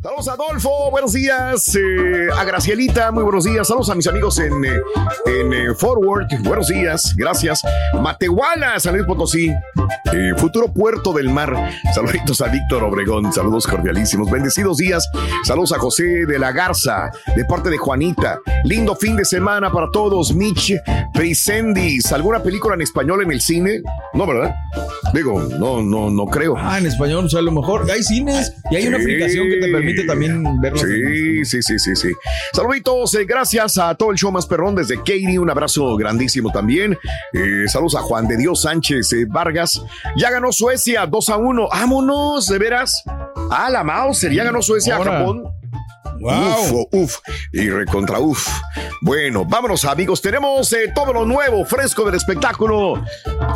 Saludos 0.00 0.28
a 0.28 0.32
Adolfo, 0.34 0.90
buenos 0.92 1.12
días. 1.12 1.74
Eh, 1.74 2.28
a 2.32 2.44
Gracielita, 2.44 3.10
muy 3.10 3.24
buenos 3.24 3.44
días. 3.44 3.66
Saludos 3.66 3.90
a 3.90 3.96
mis 3.96 4.06
amigos 4.06 4.38
en, 4.38 4.64
eh, 4.64 4.80
en 5.26 5.52
eh, 5.52 5.74
Forward, 5.74 6.28
buenos 6.44 6.68
días, 6.68 7.16
gracias. 7.16 7.62
Matehuala, 8.00 8.78
San 8.78 8.94
Luis 8.94 9.04
Potosí, 9.06 9.52
eh, 10.12 10.32
futuro 10.36 10.72
puerto 10.72 11.12
del 11.12 11.30
mar. 11.30 11.72
Saluditos 11.92 12.40
a 12.42 12.46
Víctor 12.46 12.84
Obregón, 12.84 13.32
saludos 13.32 13.66
cordialísimos. 13.66 14.30
Bendecidos 14.30 14.76
días. 14.76 15.08
Saludos 15.44 15.72
a 15.72 15.78
José 15.80 16.26
de 16.26 16.38
la 16.38 16.52
Garza, 16.52 17.10
de 17.34 17.44
parte 17.44 17.68
de 17.68 17.76
Juanita. 17.76 18.38
Lindo 18.62 18.94
fin 18.94 19.16
de 19.16 19.24
semana 19.24 19.72
para 19.72 19.90
todos. 19.90 20.32
Mitch 20.32 20.74
Peisendis, 21.12 22.12
¿alguna 22.12 22.40
película 22.40 22.76
en 22.76 22.82
español 22.82 23.22
en 23.22 23.32
el 23.32 23.40
cine? 23.40 23.82
No, 24.14 24.28
¿verdad? 24.28 24.54
Digo, 25.12 25.40
no, 25.58 25.82
no, 25.82 26.10
no 26.10 26.26
creo. 26.26 26.54
Ah, 26.56 26.78
en 26.78 26.86
español, 26.86 27.24
o 27.24 27.28
sea, 27.28 27.40
a 27.40 27.42
lo 27.42 27.52
mejor 27.52 27.90
hay 27.90 28.02
cines 28.02 28.54
y 28.70 28.76
hay 28.76 28.86
una 28.86 28.98
aplicación 28.98 29.48
que 29.48 29.56
te 29.56 29.68
permite 29.72 29.87
también 30.06 30.60
verlo. 30.60 30.78
Sí, 30.78 31.44
sí, 31.44 31.62
sí, 31.62 31.78
sí, 31.78 31.96
sí. 31.96 32.12
Saluditos, 32.52 33.14
eh, 33.14 33.24
gracias 33.24 33.78
a 33.78 33.94
todo 33.94 34.10
el 34.10 34.16
show 34.16 34.30
más 34.30 34.46
perrón 34.46 34.74
desde 34.74 34.96
Katie, 34.96 35.38
un 35.38 35.50
abrazo 35.50 35.96
grandísimo 35.96 36.50
también. 36.50 36.96
Eh, 37.32 37.64
saludos 37.68 37.96
a 37.96 38.00
Juan 38.00 38.26
de 38.28 38.36
Dios 38.36 38.62
Sánchez 38.62 39.12
eh, 39.12 39.26
Vargas. 39.28 39.82
Ya 40.16 40.30
ganó 40.30 40.52
Suecia 40.52 41.06
2 41.06 41.28
a 41.28 41.36
1. 41.36 41.68
Vámonos, 41.70 42.46
de 42.46 42.58
veras. 42.58 43.02
Ah, 43.50 43.68
la 43.70 43.84
Mauser, 43.84 44.32
ya 44.32 44.44
ganó 44.44 44.62
Suecia 44.62 44.96
a. 44.96 45.04
Japón. 45.04 45.57
Wow. 46.20 46.32
Uf, 46.32 46.72
uf, 46.92 47.16
y 47.52 47.68
recontra 47.70 48.18
uf. 48.18 48.46
Bueno, 49.00 49.44
vámonos 49.44 49.84
amigos, 49.84 50.20
tenemos 50.20 50.72
eh, 50.72 50.92
todo 50.94 51.12
lo 51.12 51.24
nuevo, 51.24 51.64
fresco 51.64 52.04
del 52.04 52.14
espectáculo. 52.16 53.02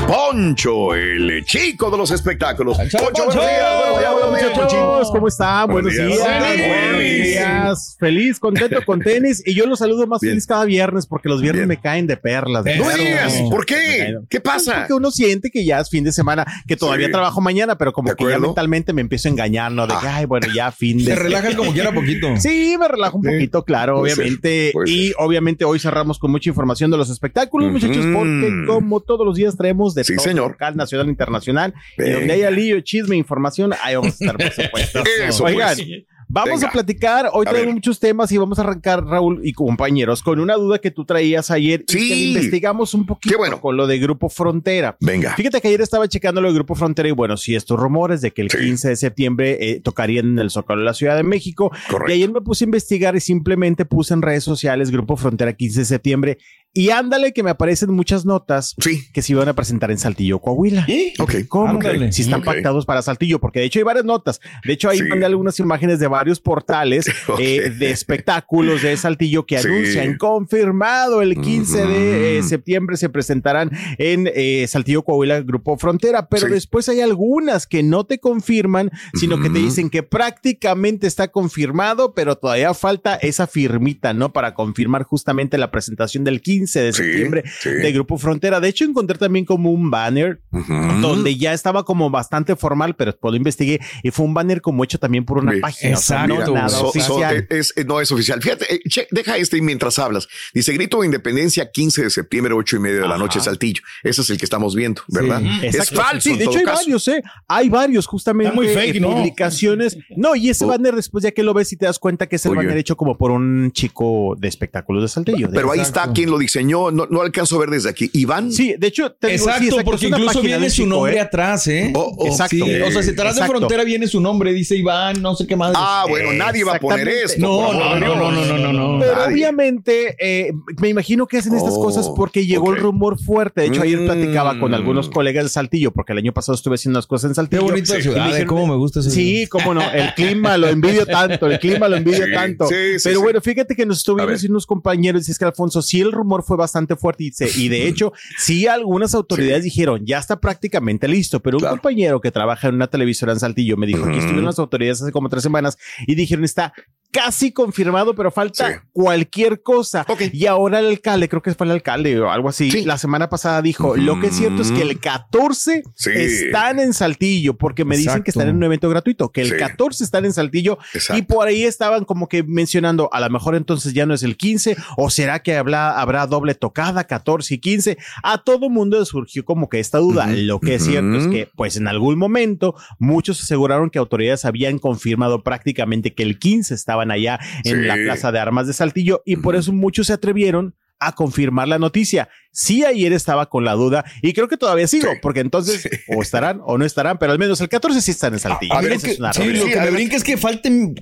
Poncho, 0.06 0.94
el 0.94 1.44
chico 1.44 1.90
de 1.90 1.96
los 1.98 2.10
espectáculos. 2.10 2.78
¡Al 2.78 2.88
chavo 2.90 3.04
Poncho, 3.06 3.24
Poncho! 3.24 3.38
buenos 3.38 3.56
días, 3.56 3.78
buenos 3.80 3.98
días, 3.98 4.12
buenos 4.12 4.38
días. 4.38 4.50
Muchachos, 4.56 5.10
¿cómo 5.12 5.28
están? 5.28 5.70
Buenos 5.70 5.92
Buenos 5.94 6.16
días. 6.18 6.28
días. 6.28 6.40
Buenos 6.40 6.68
Buenos 6.68 7.00
días. 7.00 7.26
días. 7.26 7.96
Feliz, 7.98 8.38
contento 8.40 8.84
con 8.84 9.00
tenis. 9.00 9.42
Y 9.46 9.54
yo 9.54 9.66
los 9.66 9.78
saludo 9.78 10.06
más 10.06 10.20
Bien. 10.20 10.32
feliz 10.32 10.46
cada 10.46 10.64
viernes 10.64 11.06
porque 11.06 11.28
los 11.28 11.40
viernes 11.40 11.60
Bien. 11.66 11.68
me 11.68 11.76
caen 11.80 12.06
de 12.06 12.16
perlas. 12.16 12.64
No 12.64 12.72
No 12.76 12.84
Claro. 12.84 13.02
digas, 13.02 13.34
¿por 13.50 13.66
qué? 13.66 14.16
¿Qué 14.28 14.40
pasa? 14.40 14.80
Porque 14.80 14.94
uno 14.94 15.10
siente 15.10 15.50
que 15.50 15.64
ya 15.64 15.80
es 15.80 15.88
fin 15.90 16.04
de 16.04 16.12
semana, 16.12 16.44
que 16.66 16.76
todavía 16.76 17.06
Sí. 17.06 17.12
trabajo 17.12 17.40
mañana, 17.40 17.76
pero 17.78 17.92
como 17.92 18.10
¿De 18.10 18.16
que 18.16 18.28
ya 18.28 18.38
mentalmente 18.38 18.92
me 18.92 19.00
empiezo 19.00 19.28
a 19.28 19.30
engañar, 19.32 19.72
¿no? 19.72 19.86
De 19.86 19.94
que, 20.00 20.06
Ah. 20.06 20.16
ay, 20.16 20.26
bueno, 20.26 20.46
ya 20.54 20.70
fin 20.72 20.98
de 20.98 21.04
Te 21.04 21.14
relajan 21.16 21.54
como 21.54 21.72
quiera 21.72 21.92
poquito. 21.92 22.28
Sí, 22.38 22.51
me 22.78 22.88
relajo 22.88 23.18
un 23.18 23.24
Sí, 23.24 23.30
poquito, 23.30 23.64
claro, 23.64 23.98
puede 24.00 24.14
ser, 24.14 24.24
obviamente. 24.24 24.70
puede 24.72 24.90
y 24.90 25.06
ser. 25.08 25.16
obviamente 25.18 25.64
hoy 25.64 25.78
cerramos 25.78 26.18
con 26.18 26.30
mucha 26.30 26.48
información 26.50 26.90
de 26.90 26.96
los 26.96 27.10
espectáculos, 27.10 27.70
muchachos, 27.70 28.04
porque 28.14 28.64
como 28.66 29.00
todos 29.00 29.26
los 29.26 29.36
días 29.36 29.56
traemos 29.56 29.94
de 29.94 30.04
Sí, 30.04 30.16
todo, 30.16 30.24
señor. 30.24 30.50
local, 30.52 30.76
nacional, 30.76 31.08
internacional. 31.08 31.74
Y 31.98 32.10
donde 32.10 32.32
haya 32.32 32.50
lío, 32.50 32.80
chisme, 32.80 33.16
información, 33.16 33.72
ahí 33.82 33.94
vamos 33.96 34.20
a 34.20 34.24
estar, 34.24 34.36
por 34.36 34.52
supuesto. 34.64 35.02
Eso, 35.26 35.44
Oigan, 35.44 35.76
pues. 35.76 35.88
Vamos 36.32 36.60
Venga. 36.60 36.68
a 36.68 36.72
platicar. 36.72 37.30
Hoy 37.32 37.44
A 37.46 37.50
tenemos 37.50 37.66
ver. 37.66 37.74
muchos 37.74 38.00
temas 38.00 38.32
y 38.32 38.38
vamos 38.38 38.58
a 38.58 38.62
arrancar, 38.62 39.04
Raúl 39.04 39.40
y 39.44 39.52
compañeros, 39.52 40.22
con 40.22 40.40
una 40.40 40.54
duda 40.54 40.78
que 40.78 40.90
tú 40.90 41.04
traías 41.04 41.50
ayer 41.50 41.84
y 41.88 41.92
Sí. 41.92 42.08
que 42.08 42.14
investigamos 42.16 42.94
un 42.94 43.04
poquito 43.06 43.32
Qué 43.32 43.36
bueno. 43.36 43.60
con 43.60 43.76
lo 43.76 43.86
de 43.86 43.98
Grupo 43.98 44.28
Frontera. 44.28 44.96
Venga. 45.00 45.34
Fíjate 45.36 45.60
que 45.60 45.68
ayer 45.68 45.80
estaba 45.82 46.08
checando 46.08 46.40
lo 46.40 46.48
de 46.48 46.54
Grupo 46.54 46.74
Frontera 46.74 47.08
y 47.08 47.12
bueno, 47.12 47.36
sí, 47.36 47.54
estos 47.54 47.78
rumores 47.78 48.20
de 48.22 48.30
que 48.30 48.42
el 48.42 48.50
Sí. 48.50 48.58
15 48.58 48.88
de 48.88 48.96
septiembre 48.96 49.58
eh, 49.60 49.80
tocarían 49.80 50.26
en 50.26 50.38
el 50.38 50.50
Zócalo 50.50 50.80
de 50.80 50.86
la 50.86 50.94
Ciudad 50.94 51.16
de 51.16 51.22
México. 51.22 51.70
Correcto. 51.90 52.12
Y 52.12 52.14
ayer 52.16 52.32
me 52.32 52.40
puse 52.40 52.64
a 52.64 52.66
investigar 52.66 53.14
y 53.14 53.20
simplemente 53.20 53.84
puse 53.84 54.14
en 54.14 54.22
redes 54.22 54.42
sociales 54.44 54.90
Grupo 54.90 55.16
Frontera 55.16 55.52
15 55.52 55.80
de 55.80 55.84
septiembre 55.84 56.38
y 56.74 56.90
ándale 56.90 57.32
que 57.32 57.42
me 57.42 57.50
aparecen 57.50 57.90
muchas 57.92 58.24
notas 58.24 58.74
Sí. 58.78 59.04
que 59.12 59.20
se 59.22 59.32
iban 59.32 59.48
a 59.48 59.52
presentar 59.54 59.90
en 59.90 59.98
Saltillo, 59.98 60.38
Coahuila. 60.38 60.86
Ok. 61.18 61.34
¿Cómo? 61.48 61.68
Ándale. 61.68 62.12
Si 62.12 62.22
están 62.22 62.42
pactados 62.42 62.86
para 62.86 63.02
Saltillo, 63.02 63.38
porque 63.40 63.60
de 63.60 63.66
hecho 63.66 63.78
hay 63.78 63.82
varias 63.84 64.04
notas. 64.04 64.40
De 64.64 64.72
hecho, 64.72 64.88
ahí 64.88 64.98
Sí. 64.98 65.04
mandé 65.04 65.26
algunas 65.26 65.58
imágenes 65.58 65.98
de 65.98 66.06
varios 66.08 66.40
portales 66.40 67.06
eh, 67.38 67.70
de 67.70 67.90
espectáculos 67.90 68.82
de 68.82 68.96
Saltillo 68.96 69.44
que 69.46 69.58
Sí. 69.58 69.68
anuncian 69.68 70.16
confirmado 70.16 71.20
el 71.22 71.40
15 71.40 71.86
de 71.86 72.38
eh, 72.38 72.42
septiembre 72.42 72.96
se 72.96 73.08
presentarán 73.08 73.70
en 73.98 74.30
eh, 74.34 74.66
Saltillo, 74.68 75.02
Coahuila, 75.02 75.40
Grupo 75.42 75.76
Frontera. 75.76 76.28
Pero 76.28 76.46
Sí. 76.46 76.52
después 76.54 76.88
hay 76.88 77.00
algunas 77.00 77.66
que 77.66 77.82
no 77.82 78.04
te 78.04 78.18
confirman, 78.18 78.90
sino 79.14 79.40
que 79.40 79.50
te 79.50 79.58
dicen 79.58 79.90
que 79.90 80.02
prácticamente 80.02 81.06
está 81.06 81.28
confirmado, 81.28 82.14
pero 82.14 82.36
todavía 82.36 82.72
falta 82.74 83.14
esa 83.16 83.46
firmita, 83.46 84.14
¿no? 84.14 84.32
Para 84.32 84.54
confirmar 84.54 85.02
justamente 85.02 85.58
la 85.58 85.70
presentación 85.70 86.24
del 86.24 86.40
15 86.40 86.61
de 86.80 86.92
Sí, 86.92 87.02
septiembre 87.02 87.44
sí. 87.60 87.70
de 87.70 87.92
Grupo 87.92 88.18
Frontera. 88.18 88.60
De 88.60 88.68
hecho, 88.68 88.84
encontré 88.84 89.18
también 89.18 89.44
como 89.44 89.70
un 89.70 89.90
banner 89.90 90.40
Ujú. 90.52 90.72
donde 91.00 91.36
ya 91.36 91.52
estaba 91.52 91.84
como 91.84 92.10
bastante 92.10 92.56
formal, 92.56 92.94
pero 92.96 93.12
después 93.12 93.32
lo 93.32 93.36
investigué 93.36 93.80
y 94.02 94.10
fue 94.10 94.24
un 94.26 94.34
banner 94.34 94.60
como 94.60 94.84
hecho 94.84 94.98
también 94.98 95.24
por 95.24 95.38
una 95.38 95.52
Sí. 95.52 95.60
página. 95.60 95.96
o 95.96 96.00
sea, 96.00 96.24
Exacto, 96.24 96.46
no 96.50 96.54
nada. 96.54 96.68
So- 96.68 96.78
so- 96.78 96.86
oficial. 96.88 97.46
es, 97.50 97.72
es- 97.76 97.86
no 97.86 98.00
es 98.00 98.10
oficial. 98.12 98.40
Fíjate, 98.42 98.74
eh, 98.74 98.80
che, 98.88 99.06
deja 99.10 99.36
este 99.36 99.60
mientras 99.62 99.98
hablas. 99.98 100.28
Dice 100.54 100.72
Grito 100.72 101.00
de 101.00 101.06
Independencia 101.06 101.70
15 101.70 102.02
de 102.04 102.10
septiembre, 102.10 102.54
8 102.54 102.76
y 102.76 102.80
media 102.80 102.96
de 103.02 103.08
la 103.08 103.14
Ajá. 103.14 103.18
noche, 103.18 103.40
Saltillo. 103.40 103.82
Ese 104.02 104.20
es 104.22 104.30
el 104.30 104.38
que 104.38 104.44
estamos 104.44 104.74
viendo, 104.74 105.02
¿verdad? 105.08 105.40
Sí. 105.40 105.66
Es 105.66 105.74
Exacto. 105.74 106.02
falso. 106.02 106.36
De 106.36 106.44
hecho 106.44 106.58
hay 106.58 106.64
caso. 106.64 106.76
varios, 106.82 107.08
¿eh? 107.08 107.22
Hay 107.48 107.68
varios 107.68 108.06
justamente 108.06 108.48
Está 108.50 108.56
muy 108.60 108.68
fake, 108.68 108.96
eh, 108.96 109.00
¿no? 109.00 109.10
publicaciones. 109.14 109.96
No, 110.16 110.34
y 110.34 110.50
ese 110.50 110.64
Oh. 110.64 110.68
banner 110.68 110.94
después 110.94 111.24
ya 111.24 111.30
que 111.32 111.42
lo 111.42 111.54
ves 111.54 111.72
y 111.72 111.76
te 111.76 111.86
das 111.86 111.98
cuenta 111.98 112.26
que 112.28 112.36
es 112.36 112.44
el 112.46 112.52
Oye. 112.52 112.58
banner 112.58 112.76
hecho 112.78 112.96
como 112.96 113.16
por 113.18 113.30
un 113.30 113.70
chico 113.72 114.36
de 114.38 114.48
espectáculos 114.48 115.02
de 115.02 115.08
Saltillo. 115.08 115.48
de- 115.48 115.54
Pero 115.54 115.72
ahí 115.72 115.80
Exacto. 115.80 116.00
está 116.00 116.12
quien 116.12 116.30
lo 116.30 116.38
diseñó. 116.52 116.90
No, 116.90 117.06
no 117.10 117.20
alcanzo 117.22 117.56
a 117.56 117.60
ver 117.60 117.70
desde 117.70 117.88
aquí. 117.88 118.10
Iván. 118.12 118.52
Sí, 118.52 118.74
de 118.78 118.86
hecho, 118.86 119.12
te 119.12 119.28
digo, 119.28 119.38
sí, 119.38 119.44
Exacto, 119.44 119.64
exacto, 119.64 119.84
porque 119.84 120.06
es 120.06 120.12
incluso 120.12 120.42
viene 120.42 120.70
su 120.70 120.86
nombre 120.86 121.16
¿eh? 121.16 121.20
atrás, 121.20 121.66
¿eh? 121.68 121.92
Oh, 121.94 122.14
oh, 122.18 122.26
Exacto. 122.26 122.56
Sí, 122.56 122.62
o 122.62 122.90
sea, 122.90 123.02
si 123.02 123.10
atrás 123.10 123.34
de 123.34 123.40
Exacto. 123.40 123.58
frontera 123.58 123.84
viene 123.84 124.06
su 124.06 124.20
nombre, 124.20 124.52
dice 124.52 124.76
Iván, 124.76 125.20
no 125.22 125.34
sé 125.34 125.46
qué 125.46 125.56
más. 125.56 125.72
Ah, 125.76 126.04
bueno, 126.08 126.32
nadie 126.32 126.64
va 126.64 126.76
a 126.76 126.80
poner 126.80 127.08
esto. 127.08 127.40
No, 127.40 127.72
no, 127.72 127.98
no, 127.98 128.14
no, 128.16 128.30
no, 128.32 128.44
no, 128.44 128.58
no, 128.58 128.72
no. 128.72 128.98
Pero 129.00 129.16
Nadie. 129.16 129.34
obviamente, 129.34 130.16
eh, 130.18 130.52
me 130.80 130.88
imagino 130.88 131.26
que 131.26 131.38
hacen 131.38 131.54
estas 131.54 131.74
Oh, 131.74 131.80
cosas 131.82 132.10
porque 132.14 132.46
llegó 132.46 132.72
el 132.72 132.78
rumor 132.78 133.18
fuerte. 133.18 133.62
De 133.62 133.66
hecho, 133.68 133.82
ayer 133.82 134.00
Mm. 134.00 134.04
platicaba 134.06 134.58
con 134.58 134.74
algunos 134.74 135.08
colegas 135.08 135.44
de 135.44 135.48
Saltillo, 135.50 135.90
porque 135.92 136.12
el 136.12 136.18
año 136.18 136.32
pasado 136.32 136.54
estuve 136.56 136.74
haciendo 136.74 136.98
unas 136.98 137.06
cosas 137.06 137.24
en 137.24 137.30
Qué 137.30 137.34
Saltillo. 137.36 137.62
bonita 137.62 137.98
Y 137.98 138.02
ciudad, 138.02 138.16
me 138.18 138.22
eh, 138.24 138.26
dijeron, 138.28 138.48
cómo 138.48 138.66
me 138.66 138.76
gusta 138.76 139.00
esa 139.00 139.10
Sí, 139.10 139.46
cómo 139.48 139.74
no, 139.74 139.82
el 139.90 140.12
clima 140.14 140.56
lo 140.58 140.68
envidio 140.68 141.06
tanto, 141.06 141.46
el 141.46 141.58
clima 141.58 141.88
lo 141.88 141.96
envidio 141.96 142.26
tanto. 142.32 142.66
sí, 142.66 142.74
sí, 142.98 143.04
Pero 143.04 143.20
bueno, 143.22 143.40
fíjate 143.40 143.74
que 143.74 143.86
nos 143.86 144.04
ver. 144.04 144.30
diciendo 144.30 144.54
unos 144.54 144.66
compañeros, 144.66 145.26
dice 145.26 145.38
que 145.38 145.44
Alfonso, 145.44 145.80
sí 145.82 146.00
el 146.00 146.12
rumor 146.12 146.41
fue 146.42 146.56
bastante 146.56 146.96
fuerte 146.96 147.24
y, 147.24 147.32
se- 147.32 147.50
y 147.60 147.68
de 147.68 147.86
hecho, 147.88 148.12
sí 148.38 148.66
algunas 148.66 149.14
autoridades 149.14 149.64
dijeron, 149.64 150.04
ya 150.04 150.18
está 150.18 150.40
prácticamente 150.40 151.08
listo, 151.08 151.40
pero 151.40 151.58
un 151.58 151.64
compañero 151.64 152.20
que 152.20 152.30
trabaja 152.30 152.68
en 152.68 152.74
una 152.76 152.88
televisora 152.88 153.32
en 153.32 153.40
Saltillo 153.40 153.76
me 153.76 153.86
dijo, 153.86 154.02
Ujú. 154.02 154.10
estuvieron 154.10 154.44
las 154.44 154.58
autoridades 154.58 155.02
hace 155.02 155.12
como 155.12 155.28
tres 155.28 155.42
semanas 155.42 155.78
y 156.06 156.14
dijeron, 156.14 156.44
está 156.44 156.72
casi 157.12 157.52
confirmado, 157.52 158.14
pero 158.14 158.30
falta 158.30 158.68
Sí. 158.72 158.74
cualquier 158.92 159.62
cosa. 159.62 160.04
Y 160.32 160.46
ahora 160.46 160.80
el 160.80 160.86
alcalde, 160.86 161.28
creo 161.28 161.42
que 161.42 161.52
fue 161.54 161.66
el 161.66 161.72
alcalde 161.72 162.18
o 162.18 162.30
algo 162.30 162.48
así, 162.48 162.70
Sí. 162.70 162.84
la 162.84 162.96
semana 162.98 163.28
pasada 163.28 163.60
dijo, 163.62 163.96
lo 163.96 164.18
que 164.18 164.28
es 164.28 164.36
cierto 164.36 164.62
es 164.62 164.72
que 164.72 164.80
el 164.82 164.98
14 164.98 165.82
Sí. 165.94 166.10
están 166.10 166.80
en 166.80 166.94
Saltillo, 166.94 167.54
porque 167.56 167.84
me 167.84 167.96
dicen 167.96 168.22
que 168.22 168.30
están 168.30 168.48
en 168.48 168.56
un 168.56 168.64
evento 168.64 168.88
gratuito, 168.88 169.30
que 169.30 169.42
el 169.42 169.50
Sí. 169.50 169.56
14 169.58 170.02
están 170.04 170.24
en 170.24 170.32
Saltillo 170.32 170.78
Exacto. 170.94 171.18
y 171.18 171.22
por 171.22 171.46
ahí 171.46 171.64
estaban 171.64 172.04
como 172.04 172.28
que 172.28 172.42
mencionando, 172.42 173.10
a 173.12 173.20
lo 173.20 173.28
mejor 173.30 173.54
entonces 173.56 173.92
ya 173.92 174.06
no 174.06 174.14
es 174.14 174.22
el 174.22 174.36
15, 174.36 174.76
o 174.96 175.10
será 175.10 175.40
que 175.40 175.56
habrá, 175.56 176.00
habrá 176.00 176.26
doble 176.26 176.54
tocada, 176.54 177.04
14 177.04 177.54
y 177.54 177.58
15. 177.58 177.98
A 178.22 178.38
todo 178.38 178.70
mundo 178.70 179.04
surgió 179.04 179.44
como 179.44 179.68
que 179.68 179.80
esta 179.80 179.98
duda. 179.98 180.26
Lo 180.28 180.60
que 180.60 180.76
es 180.76 180.84
cierto 180.84 181.16
es 181.18 181.26
que, 181.26 181.48
pues 181.56 181.76
en 181.76 181.88
algún 181.88 182.18
momento, 182.18 182.74
muchos 182.98 183.40
aseguraron 183.42 183.90
que 183.90 183.98
autoridades 183.98 184.44
habían 184.46 184.78
confirmado 184.78 185.42
prácticamente 185.42 186.14
que 186.14 186.22
el 186.22 186.38
15 186.38 186.74
estaban 187.02 187.10
allá 187.10 187.38
en 187.64 187.80
Sí. 187.80 187.86
la 187.86 187.94
Plaza 187.94 188.32
de 188.32 188.38
Armas 188.38 188.66
de 188.66 188.72
Saltillo 188.72 189.22
y 189.24 189.36
por 189.36 189.56
eso 189.56 189.72
muchos 189.72 190.06
se 190.06 190.12
atrevieron 190.12 190.74
a 191.00 191.12
confirmar 191.16 191.66
la 191.66 191.80
noticia. 191.80 192.28
Sí, 192.52 192.84
ayer 192.84 193.12
estaba 193.12 193.46
con 193.48 193.64
la 193.64 193.72
duda 193.72 194.04
y 194.22 194.32
creo 194.34 194.46
que 194.46 194.56
todavía 194.56 194.86
sigo, 194.86 195.10
Sí. 195.10 195.18
porque 195.20 195.40
entonces 195.40 195.88
o 196.08 196.22
estarán 196.22 196.60
o 196.64 196.78
no 196.78 196.84
estarán, 196.84 197.18
pero 197.18 197.32
al 197.32 197.38
menos 197.40 197.60
el 197.60 197.68
14 197.68 198.00
sí 198.00 198.12
están 198.12 198.34
en 198.34 198.38
Saltillo. 198.38 198.72
A 198.74 198.80
ver, 198.80 198.92
es 198.92 199.18
una 199.18 199.32
Sí, 199.32 199.44
lo 199.52 199.64
Sí, 199.64 199.70
que 199.72 199.80
me 199.80 199.90
brinca 199.90 200.14
es 200.16 200.22
que 200.22 200.36
falten 200.36 200.94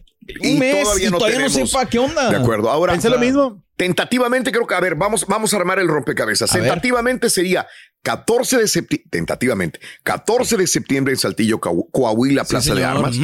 Y 0.42 0.52
un 0.52 0.58
mes 0.58 0.82
todavía 0.84 1.08
y 1.08 1.10
no 1.10 1.18
todavía 1.18 1.40
no 1.40 1.48
sepa 1.50 1.84
qué 1.86 1.98
onda. 1.98 2.30
De 2.30 2.36
acuerdo. 2.36 2.70
Ahora, 2.70 2.92
Pensé 2.94 3.10
lo 3.10 3.18
mismo. 3.18 3.62
tentativamente 3.76 4.52
creo 4.52 4.66
que, 4.66 4.74
a 4.74 4.80
ver, 4.80 4.94
vamos, 4.94 5.26
vamos 5.26 5.52
a 5.52 5.56
armar 5.58 5.78
el 5.80 5.88
rompecabezas. 5.88 6.50
A 6.54 6.58
ver. 6.58 6.64
Tentativamente 6.68 7.28
sería 7.28 7.66
14 8.02 8.56
de 8.56 8.68
septiembre, 8.68 9.06
tentativamente, 9.10 9.80
14 10.02 10.56
de 10.56 10.66
septiembre 10.66 11.12
en 11.12 11.18
Saltillo, 11.18 11.60
Coahu- 11.60 11.88
Coahuila, 11.90 12.44
Sí, 12.44 12.50
Plaza 12.50 12.74
de. 12.74 12.84
Armas. 12.84 13.16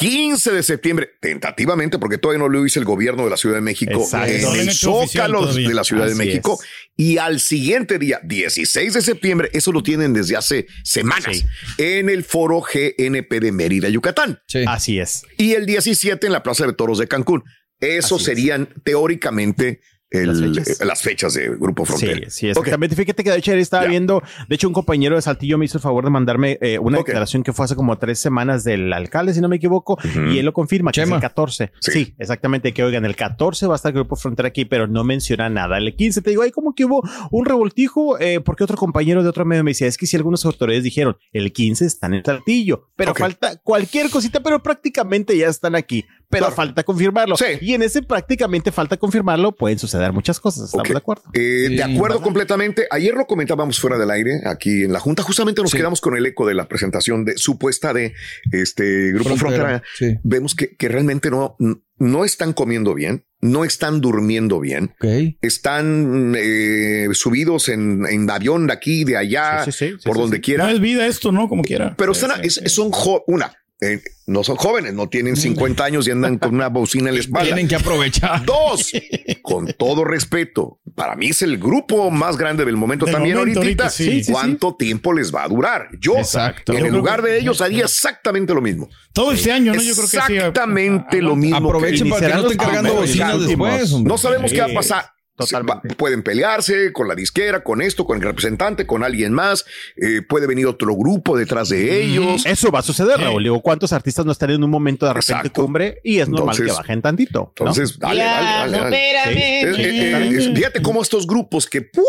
15 0.00 0.52
de 0.52 0.62
septiembre, 0.62 1.10
tentativamente, 1.20 1.98
porque 1.98 2.18
todavía 2.18 2.38
no 2.40 2.48
lo 2.48 2.64
hizo 2.66 2.78
el 2.78 2.84
gobierno 2.84 3.24
de 3.24 3.30
la 3.30 3.36
Ciudad 3.36 3.56
de 3.56 3.60
México 3.60 4.00
Exacto. 4.02 4.32
en 4.32 4.56
el 4.60 4.72
Zócalo 4.72 5.52
de 5.52 5.74
la 5.74 5.84
Ciudad 5.84 6.06
de 6.08 6.14
México. 6.14 6.58
es. 6.60 6.68
Y 6.96 7.18
al 7.18 7.40
siguiente 7.40 7.98
día, 7.98 8.20
16 8.24 8.94
de 8.94 9.02
septiembre, 9.02 9.50
eso 9.52 9.72
lo 9.72 9.82
tienen 9.82 10.12
desde 10.12 10.36
hace 10.36 10.66
semanas, 10.84 11.36
Sí. 11.36 11.44
en 11.78 12.08
el 12.08 12.24
foro 12.24 12.60
GNP 12.62 13.40
de 13.40 13.52
Mérida, 13.52 13.88
Yucatán. 13.88 14.40
Sí. 14.48 14.64
Así 14.66 14.98
es. 14.98 15.22
Y 15.38 15.52
el 15.52 15.66
17 15.66 16.26
en 16.26 16.32
la 16.32 16.42
Plaza 16.42 16.66
de 16.66 16.72
Toros 16.72 16.98
de 16.98 17.06
Cancún. 17.08 17.44
Esos 17.80 18.20
Así 18.22 18.30
es. 18.32 18.36
serían 18.38 18.68
teóricamente 18.84 19.80
el- 20.10 20.26
Las 20.26 20.40
eh, 20.40 20.64
fechas. 20.64 20.86
las 20.86 21.02
fechas 21.02 21.34
de 21.34 21.48
Grupo 21.50 21.84
Frontera. 21.84 22.28
Sí, 22.30 22.40
sí, 22.40 22.48
exactamente. 22.48 22.96
Fíjate 22.96 23.22
que 23.24 23.30
de 23.30 23.38
hecho 23.38 23.50
ayer 23.52 23.60
estaba 23.60 23.86
viendo, 23.86 24.22
de 24.48 24.54
hecho 24.54 24.66
un 24.68 24.74
compañero 24.74 25.16
de 25.16 25.22
Saltillo 25.22 25.56
me 25.58 25.64
hizo 25.66 25.78
el 25.78 25.82
favor 25.82 26.04
de 26.04 26.10
mandarme 26.10 26.58
eh, 26.60 26.78
una 26.78 26.98
declaración 26.98 27.42
que 27.42 27.52
fue 27.52 27.64
hace 27.64 27.76
como 27.76 27.96
tres 27.98 28.18
semanas 28.18 28.64
del 28.64 28.92
alcalde, 28.92 29.34
si 29.34 29.40
no 29.40 29.48
me 29.48 29.56
equivoco, 29.56 29.98
y 30.32 30.38
él 30.38 30.46
lo 30.46 30.52
confirma, 30.52 30.92
que 30.92 31.02
es 31.02 31.10
el 31.10 31.20
14. 31.20 31.70
Sí. 31.80 31.92
Sí. 31.92 32.14
exactamente, 32.18 32.72
que 32.72 32.82
oigan, 32.82 33.04
el 33.04 33.14
14 33.16 33.66
va 33.66 33.74
a 33.74 33.76
estar 33.76 33.92
Grupo 33.92 34.16
Frontera 34.16 34.48
aquí, 34.48 34.64
pero 34.64 34.86
no 34.86 35.04
menciona 35.04 35.48
nada. 35.48 35.78
El 35.78 35.94
15 35.94 36.22
te 36.22 36.30
digo, 36.30 36.42
hay 36.42 36.50
como 36.50 36.74
que 36.74 36.84
hubo 36.84 37.02
un 37.30 37.44
revoltijo, 37.46 38.18
eh, 38.18 38.40
porque 38.40 38.64
otro 38.64 38.76
compañero 38.76 39.22
de 39.22 39.28
otro 39.28 39.44
medio 39.44 39.62
me 39.64 39.70
decía, 39.70 39.86
es 39.86 39.96
que 39.96 40.06
si 40.06 40.16
algunas 40.16 40.44
autoridades 40.44 40.84
dijeron, 40.84 41.16
el 41.32 41.52
15 41.52 41.86
están 41.86 42.14
en 42.14 42.24
Saltillo, 42.24 42.88
pero 42.96 43.14
falta 43.14 43.56
cualquier 43.62 44.10
cosita, 44.10 44.40
pero 44.42 44.62
prácticamente 44.62 45.36
ya 45.36 45.48
están 45.48 45.74
aquí, 45.74 46.04
pero 46.30 46.46
Claro. 46.46 46.54
falta 46.56 46.82
confirmarlo. 46.84 47.36
Sí. 47.36 47.44
Y 47.60 47.74
en 47.74 47.82
ese 47.82 48.02
prácticamente 48.02 48.70
falta 48.72 48.96
confirmarlo, 48.96 49.52
pueden 49.52 49.78
suceder 49.78 50.12
muchas 50.12 50.38
cosas, 50.40 50.66
¿estamos 50.66 50.88
de 50.88 50.96
acuerdo? 50.96 51.24
Eh, 51.34 51.66
Sí, 51.68 51.76
de 51.76 51.82
acuerdo 51.82 52.02
¿verdad? 52.16 52.20
completamente. 52.24 52.86
Ayer 52.90 53.14
lo 53.14 53.26
comentábamos 53.26 53.78
fuera 53.80 53.98
del 53.98 54.10
aire 54.10 54.40
aquí 54.46 54.84
en 54.84 54.92
la 54.92 55.00
Junta. 55.00 55.22
Justamente 55.22 55.60
nos 55.60 55.72
Sí. 55.72 55.76
quedamos 55.76 56.00
con 56.00 56.16
el 56.16 56.24
eco 56.24 56.46
de 56.46 56.54
la 56.54 56.68
presentación 56.68 57.24
de 57.24 57.36
supuesta 57.36 57.92
de 57.92 58.14
este 58.52 59.12
Grupo 59.12 59.36
Frontera. 59.36 59.82
Sí. 59.98 60.16
Vemos 60.22 60.54
que, 60.54 60.76
que 60.76 60.88
realmente 60.88 61.30
no, 61.30 61.56
no 61.98 62.24
están 62.24 62.52
comiendo 62.52 62.94
bien, 62.94 63.24
no 63.42 63.64
están 63.64 64.00
durmiendo 64.00 64.60
bien, 64.60 64.94
están 65.42 66.34
eh, 66.36 67.08
subidos 67.12 67.68
en, 67.68 68.06
en 68.08 68.30
avión 68.30 68.66
de 68.66 68.72
aquí, 68.72 69.04
de 69.04 69.16
allá, 69.16 69.64
Sí, 69.64 69.72
sí, 69.72 69.88
sí, 69.98 70.04
por 70.04 70.14
sí, 70.16 70.20
donde 70.22 70.36
sí. 70.36 70.42
quiera. 70.42 70.64
No 70.64 70.70
es 70.70 70.80
vida 70.80 71.06
esto, 71.06 71.32
¿no? 71.32 71.48
Como 71.48 71.62
quiera. 71.62 71.94
Pero 71.96 72.12
están, 72.12 72.44
es- 72.44 72.60
son 72.66 72.90
jo- 72.90 73.24
una, 73.26 73.52
eh, 73.82 74.02
no 74.26 74.44
son 74.44 74.56
jóvenes, 74.56 74.92
no 74.94 75.08
tienen 75.08 75.36
50 75.36 75.82
años 75.84 76.06
y 76.06 76.10
andan 76.10 76.38
con 76.38 76.54
una 76.54 76.68
bocina 76.68 77.08
en 77.08 77.14
la 77.14 77.20
espalda. 77.26 77.46
Tienen 77.46 77.66
que 77.68 77.76
aprovechar. 77.76 78.44
Dos, 78.44 78.92
con 79.42 79.66
todo 79.72 80.04
respeto, 80.04 80.78
para 80.94 81.16
mí 81.16 81.28
es 81.30 81.40
el 81.42 81.56
grupo 81.58 82.10
más 82.10 82.36
grande 82.36 82.64
del 82.64 82.76
momento 82.76 83.06
Del 83.06 83.14
también 83.14 83.36
momento, 83.38 83.60
ahorita. 83.60 83.84
ahorita, 83.84 83.96
sí, 83.96 84.04
sí, 84.04 84.24
sí. 84.24 84.32
¿Cuánto 84.32 84.76
tiempo 84.76 85.12
les 85.12 85.34
va 85.34 85.44
a 85.44 85.48
durar? 85.48 85.88
Yo, 85.98 86.16
Exacto. 86.18 86.72
en 86.74 86.84
el 86.86 86.92
lugar 86.92 87.22
de 87.22 87.38
ellos, 87.38 87.60
haría 87.62 87.84
exactamente 87.84 88.52
lo 88.54 88.60
mismo. 88.60 88.88
Todo 89.12 89.32
este 89.32 89.50
año, 89.50 89.72
¿no? 89.74 89.80
Yo 89.82 89.94
creo 89.94 90.08
que. 90.08 90.16
Exactamente 90.16 91.22
lo 91.22 91.34
mismo. 91.36 91.58
que- 91.58 91.66
Aprovechen 91.66 92.08
para 92.10 92.26
que 92.28 92.34
no 92.34 92.40
estén 92.42 92.58
cargando 92.58 92.94
bocinas 92.94 93.40
después. 93.46 93.92
No 93.92 94.18
sabemos 94.18 94.52
qué 94.52 94.60
va 94.60 94.66
a 94.66 94.74
pasar. 94.74 95.06
Totalmente. 95.46 95.88
Va- 95.88 95.94
Pueden 95.96 96.22
pelearse 96.22 96.92
con 96.92 97.08
la 97.08 97.14
disquera, 97.14 97.62
con 97.62 97.82
esto, 97.82 98.04
con 98.06 98.18
el 98.18 98.22
representante, 98.24 98.86
con 98.86 99.04
alguien 99.04 99.32
más. 99.32 99.64
Eh, 99.96 100.22
puede 100.22 100.46
venir 100.46 100.66
otro 100.66 100.94
grupo 100.96 101.36
detrás 101.36 101.68
de 101.68 102.02
ellos. 102.04 102.46
Eso 102.46 102.70
va 102.70 102.78
a 102.80 102.82
suceder, 102.82 103.16
Sí. 103.18 103.22
Raúl. 103.24 103.42
Digo, 103.42 103.60
¿cuántos 103.62 103.92
artistas 103.92 104.24
no 104.26 104.32
están 104.32 104.50
en 104.50 104.62
un 104.64 104.70
momento 104.70 105.06
de 105.06 105.12
repente 105.14 105.32
Exacto. 105.32 105.62
cumbre? 105.62 106.00
Y 106.04 106.18
es 106.20 106.28
normal 106.28 106.54
Entonces- 106.54 106.66
que 106.74 106.78
bajen 106.78 107.02
tantito. 107.02 107.38
¿no? 107.40 107.66
Entonces, 107.66 107.98
dale, 107.98 108.22
dale, 108.24 108.78
dale, 108.78 109.12
dale. 109.14 109.74
Sí. 109.74 109.82
Eh, 109.82 110.12
eh, 110.12 110.28
eh, 110.50 110.52
fíjate 110.54 110.82
cómo 110.82 111.02
estos 111.02 111.26
grupos 111.26 111.66
que, 111.68 111.82
puf, 111.82 112.04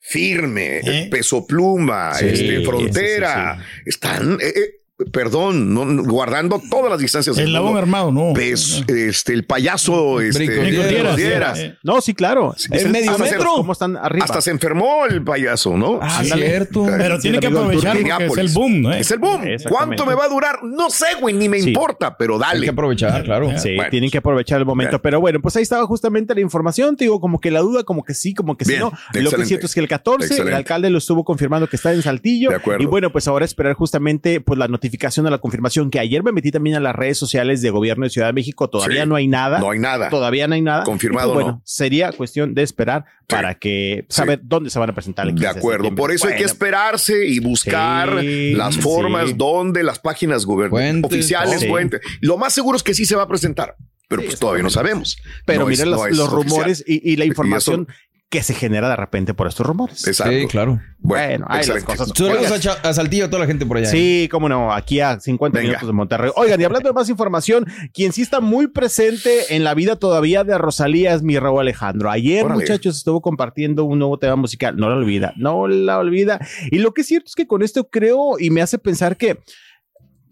firme, 0.00 0.78
¿Eh? 0.78 1.08
peso 1.10 1.46
pluma, 1.46 2.14
Sí, 2.14 2.26
este, 2.26 2.58
sí, 2.58 2.64
frontera, 2.64 3.62
están, 3.84 4.38
eh, 4.40 4.52
eh, 4.56 4.77
perdón, 5.12 5.72
no, 5.74 6.02
guardando 6.04 6.60
todas 6.70 6.90
las 6.90 6.98
distancias. 7.00 7.38
El 7.38 7.52
labón 7.52 7.76
armado, 7.76 8.10
no. 8.10 8.32
Pes- 8.34 8.82
este, 8.88 9.32
el 9.32 9.44
payaso, 9.44 10.20
este, 10.20 10.48
Dieras, 10.48 11.16
Dieras. 11.16 11.58
Eh, 11.58 11.76
No, 11.82 12.00
sí, 12.00 12.14
claro. 12.14 12.54
Sí, 12.56 12.68
Es 12.72 12.84
¿En 12.84 12.92
medio 12.92 13.12
hasta 13.12 13.22
metro? 13.24 13.50
¿Cómo 13.56 13.72
están 13.72 13.96
arriba? 13.96 14.24
Hasta 14.24 14.40
se 14.40 14.50
enfermó 14.50 15.06
el 15.06 15.22
payaso, 15.22 15.76
¿no? 15.76 15.98
Ah, 16.02 16.22
cierto. 16.24 16.84
Pero 16.86 17.16
Sí, 17.16 17.22
tiene 17.22 17.38
que 17.40 17.46
aprovechar 17.46 17.96
porque 17.96 18.24
es 18.26 18.38
el 18.38 18.48
boom, 18.54 18.82
¿no? 18.82 18.92
Es 18.92 19.10
el 19.10 19.18
boom. 19.18 19.42
¿Cuánto 19.68 20.04
me 20.06 20.14
va 20.14 20.24
a 20.24 20.28
durar? 20.28 20.58
No 20.64 20.90
sé, 20.90 21.06
güey, 21.20 21.34
ni 21.34 21.48
me 21.48 21.60
Sí. 21.60 21.68
importa, 21.68 22.16
pero 22.16 22.34
Hay 22.34 22.40
dale. 22.40 22.64
que 22.64 22.70
aprovechar, 22.70 23.22
claro. 23.24 23.50
Sí, 23.58 23.74
Bueno. 23.76 23.90
tienen 23.90 24.10
que 24.10 24.18
aprovechar 24.18 24.58
el 24.58 24.66
momento. 24.66 25.00
Pero 25.00 25.20
bueno, 25.20 25.40
pues 25.40 25.56
ahí 25.56 25.62
estaba 25.62 25.86
justamente 25.86 26.34
la 26.34 26.40
información. 26.40 26.96
Te 26.96 27.04
digo, 27.04 27.20
como 27.20 27.40
que 27.40 27.50
la 27.50 27.60
duda, 27.60 27.84
como 27.84 28.02
que 28.04 28.14
sí, 28.14 28.34
como 28.34 28.56
que 28.56 28.64
sí, 28.64 28.72
Bien, 28.72 28.82
no. 28.82 28.92
Lo 29.14 29.30
que 29.30 29.42
es 29.42 29.48
cierto 29.48 29.66
es 29.66 29.74
que 29.74 29.80
el 29.80 29.88
14, 29.88 30.26
Excelente. 30.26 30.50
el 30.50 30.56
alcalde 30.56 30.90
lo 30.90 30.98
estuvo 30.98 31.24
confirmando 31.24 31.66
que 31.68 31.76
está 31.76 31.92
en 31.92 32.02
Saltillo. 32.02 32.50
De 32.50 32.56
acuerdo. 32.56 32.82
Y 32.82 32.86
bueno, 32.86 33.10
pues 33.12 33.28
ahora 33.28 33.44
esperar 33.44 33.74
justamente 33.74 34.40
pues 34.40 34.58
la 34.58 34.66
notificación 34.88 35.24
de 35.24 35.30
la 35.30 35.38
confirmación 35.38 35.90
que 35.90 35.98
ayer 36.00 36.22
me 36.22 36.32
metí 36.32 36.50
también 36.50 36.76
a 36.76 36.80
las 36.80 36.96
redes 36.96 37.18
sociales 37.18 37.60
de 37.62 37.70
gobierno 37.70 38.04
de 38.04 38.10
Ciudad 38.10 38.28
de 38.28 38.32
México. 38.32 38.68
Todavía 38.70 39.02
Sí. 39.02 39.08
no 39.08 39.14
hay 39.16 39.28
nada. 39.28 39.58
No 39.58 39.70
hay 39.70 39.78
nada. 39.78 40.08
Todavía 40.08 40.48
no 40.48 40.54
hay 40.54 40.62
nada. 40.62 40.84
Confirmado, 40.84 41.32
pues, 41.34 41.44
bueno, 41.44 41.58
no. 41.58 41.62
sería 41.64 42.10
cuestión 42.12 42.54
de 42.54 42.62
esperar 42.62 43.04
para 43.26 43.54
que 43.54 44.06
saber 44.08 44.40
dónde 44.42 44.70
se 44.70 44.78
van 44.78 44.90
a 44.90 44.94
presentar. 44.94 45.26
el 45.26 45.34
De 45.34 45.40
15 45.42 45.58
acuerdo, 45.58 45.84
septiembre. 45.84 46.00
por 46.02 46.12
eso 46.12 46.28
hay 46.28 46.36
que 46.36 46.44
esperarse 46.44 47.26
y 47.26 47.38
buscar 47.40 48.20
Sí, 48.20 48.54
las 48.54 48.74
sí. 48.76 48.80
formas 48.80 49.36
donde 49.36 49.82
las 49.82 49.98
páginas 49.98 50.46
gubernamentales 50.46 51.02
Fuentes, 51.02 51.18
oficiales, 51.18 51.60
sí. 51.60 51.68
fuentes. 51.68 52.00
Lo 52.20 52.38
más 52.38 52.52
seguro 52.54 52.76
es 52.76 52.82
que 52.82 52.94
sí 52.94 53.04
se 53.04 53.14
va 53.16 53.24
a 53.24 53.28
presentar, 53.28 53.76
pero 54.08 54.22
Sí, 54.22 54.28
pues 54.28 54.40
todavía 54.40 54.62
no 54.62 54.70
sabemos. 54.70 55.18
Pero 55.44 55.60
No 55.60 55.66
miren 55.66 55.90
los, 55.90 56.00
no 56.00 56.08
los 56.08 56.30
rumores 56.30 56.82
y, 56.86 57.12
y 57.12 57.16
la 57.16 57.24
Y 57.24 57.28
información 57.28 57.86
que 58.30 58.42
se 58.42 58.52
genera 58.52 58.90
de 58.90 58.96
repente 58.96 59.32
por 59.32 59.46
estos 59.46 59.66
rumores. 59.66 60.06
Exacto. 60.06 60.34
Sí, 60.34 60.46
claro. 60.48 60.80
Bueno, 60.98 61.46
ahí 61.48 61.66
las 61.66 61.82
cosas. 61.82 62.10
Saludos 62.14 62.66
a, 62.82 62.92
Saltillo, 62.92 63.24
a 63.24 63.30
toda 63.30 63.40
la 63.40 63.46
gente 63.46 63.64
por 63.64 63.78
allá. 63.78 63.88
¿eh? 63.88 63.90
Sí, 63.90 64.28
cómo 64.30 64.50
no, 64.50 64.72
aquí 64.72 65.00
a 65.00 65.18
50 65.18 65.58
Venga. 65.58 65.68
minutos 65.68 65.88
de 65.88 65.92
Monterrey. 65.94 66.30
Oigan, 66.36 66.60
y 66.60 66.64
hablando 66.64 66.90
de 66.90 66.92
más 66.92 67.08
información, 67.08 67.66
quien 67.94 68.12
sí 68.12 68.20
está 68.20 68.40
muy 68.40 68.66
presente 68.66 69.54
en 69.54 69.64
la 69.64 69.72
vida 69.72 69.96
todavía 69.96 70.44
de 70.44 70.58
Rosalía 70.58 71.14
es 71.14 71.22
mi 71.22 71.38
Raúl 71.38 71.60
Alejandro. 71.60 72.10
Ayer, 72.10 72.44
Órale. 72.44 72.60
muchachos, 72.60 72.98
estuvo 72.98 73.22
compartiendo 73.22 73.84
un 73.84 73.98
nuevo 73.98 74.18
tema 74.18 74.36
musical. 74.36 74.76
No 74.76 74.90
la 74.90 74.96
olvida, 74.96 75.32
no 75.36 75.66
la 75.66 75.98
olvida. 75.98 76.38
Y 76.70 76.78
lo 76.78 76.92
que 76.92 77.00
es 77.00 77.06
cierto 77.06 77.28
es 77.28 77.34
que 77.34 77.46
con 77.46 77.62
esto 77.62 77.88
creo 77.88 78.38
y 78.38 78.50
me 78.50 78.60
hace 78.60 78.78
pensar 78.78 79.16
que 79.16 79.38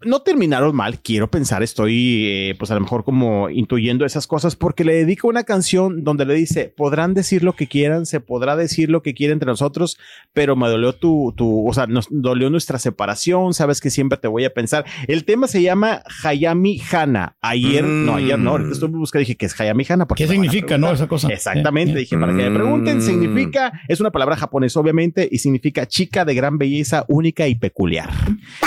no 0.05 0.21
terminaron 0.21 0.75
mal, 0.75 0.99
quiero 1.01 1.29
pensar, 1.29 1.63
estoy 1.63 2.25
eh, 2.27 2.55
pues 2.57 2.69
a 2.71 2.75
lo 2.75 2.81
mejor 2.81 3.03
como 3.03 3.49
intuyendo 3.49 4.05
esas 4.05 4.27
cosas 4.27 4.55
porque 4.55 4.83
le 4.83 4.93
dedico 4.93 5.27
una 5.27 5.43
canción 5.43 6.03
donde 6.03 6.25
le 6.25 6.33
dice, 6.35 6.73
podrán 6.75 7.13
decir 7.13 7.43
lo 7.43 7.55
que 7.55 7.67
quieran, 7.67 8.05
se 8.05 8.19
podrá 8.19 8.55
decir 8.55 8.89
lo 8.89 9.01
que 9.01 9.13
quiera 9.13 9.33
entre 9.33 9.47
nosotros, 9.47 9.97
pero 10.33 10.55
me 10.55 10.67
dolió 10.69 10.93
tu, 10.93 11.33
tu, 11.35 11.67
o 11.67 11.73
sea, 11.73 11.87
nos 11.87 12.07
dolió 12.09 12.49
nuestra 12.49 12.79
separación, 12.79 13.53
sabes 13.53 13.81
que 13.81 13.89
siempre 13.89 14.17
te 14.17 14.27
voy 14.27 14.45
a 14.45 14.53
pensar. 14.53 14.85
El 15.07 15.23
tema 15.25 15.47
se 15.47 15.61
llama 15.61 16.03
Hayami 16.23 16.81
Hana. 16.91 17.35
Ayer, 17.41 17.83
Mm. 17.83 18.05
no, 18.05 18.15
ayer 18.15 18.37
no, 18.39 18.51
ahorita 18.51 18.71
estuve 18.71 18.97
buscando, 18.97 19.21
dije 19.21 19.35
que 19.35 19.45
es 19.47 19.59
Hayami 19.59 19.85
Hana. 19.89 20.07
porque 20.07 20.25
¿Qué 20.25 20.29
significa, 20.31 20.77
no? 20.77 20.91
Esa 20.91 21.07
cosa. 21.07 21.27
Exactamente, 21.29 21.93
Eh, 21.93 21.99
dije, 22.01 22.17
para 22.17 22.35
que 22.35 22.49
me 22.49 22.51
pregunten, 22.51 22.97
Mm. 22.97 23.01
significa, 23.01 23.71
es 23.87 23.99
una 23.99 24.11
palabra 24.11 24.35
japonesa 24.35 24.79
obviamente, 24.79 25.27
y 25.31 25.39
significa 25.39 25.87
chica 25.87 26.23
de 26.25 26.33
gran 26.35 26.57
belleza, 26.57 27.05
única 27.07 27.47
y 27.47 27.55
peculiar. 27.55 28.09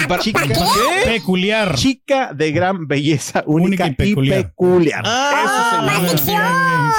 Para- 0.08 0.20
Chica, 0.22 0.40
Peculiar. 1.20 1.74
chica 1.76 2.32
de 2.34 2.52
gran 2.52 2.86
belleza, 2.86 3.42
única, 3.46 3.84
Única 3.84 3.86
y 3.86 3.90
y 3.90 3.94
peculiar. 3.94 4.42
peculiar. 4.44 5.02
Ah, 5.06 6.00
Eso 6.04 6.18
se 6.18 6.32
llama. 6.32 6.90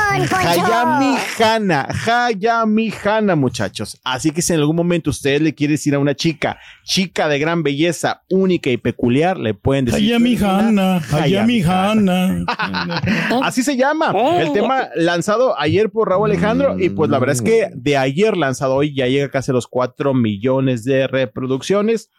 Hayami 0.43 1.15
Hana, 1.39 1.87
Hayami 2.05 2.93
Hana, 3.03 3.35
muchachos. 3.35 3.99
Así 4.03 4.31
que 4.31 4.41
si 4.41 4.53
en 4.53 4.59
algún 4.59 4.75
momento 4.75 5.09
ustedes 5.09 5.41
le 5.41 5.53
quieren 5.55 5.75
decir 5.75 5.95
a 5.95 5.99
una 5.99 6.15
chica, 6.15 6.59
chica 6.83 7.27
de 7.27 7.39
gran 7.39 7.63
belleza, 7.63 8.21
única 8.29 8.69
y 8.69 8.77
peculiar, 8.77 9.37
le 9.37 9.53
pueden 9.53 9.85
decir. 9.85 10.01
Hayami 10.13 10.37
Hanna, 10.37 11.01
Hayami 11.11 11.61
Hanna. 11.63 12.45
Así 13.43 13.63
se 13.63 13.75
llama. 13.77 14.13
El 14.39 14.51
tema 14.53 14.89
lanzado 14.95 15.59
ayer 15.59 15.89
por 15.89 16.09
Raúl 16.09 16.29
Alejandro. 16.29 16.77
Y 16.79 16.89
pues 16.89 17.09
la 17.09 17.19
verdad 17.19 17.35
es 17.35 17.41
que 17.41 17.69
de 17.73 17.97
ayer 17.97 18.35
lanzado 18.37 18.75
hoy 18.75 18.93
ya 18.93 19.07
llega 19.07 19.29
casi 19.29 19.51
a 19.51 19.53
los 19.53 19.67
4 19.67 20.13
millones 20.13 20.83
de 20.83 21.07
reproducciones. 21.07 22.09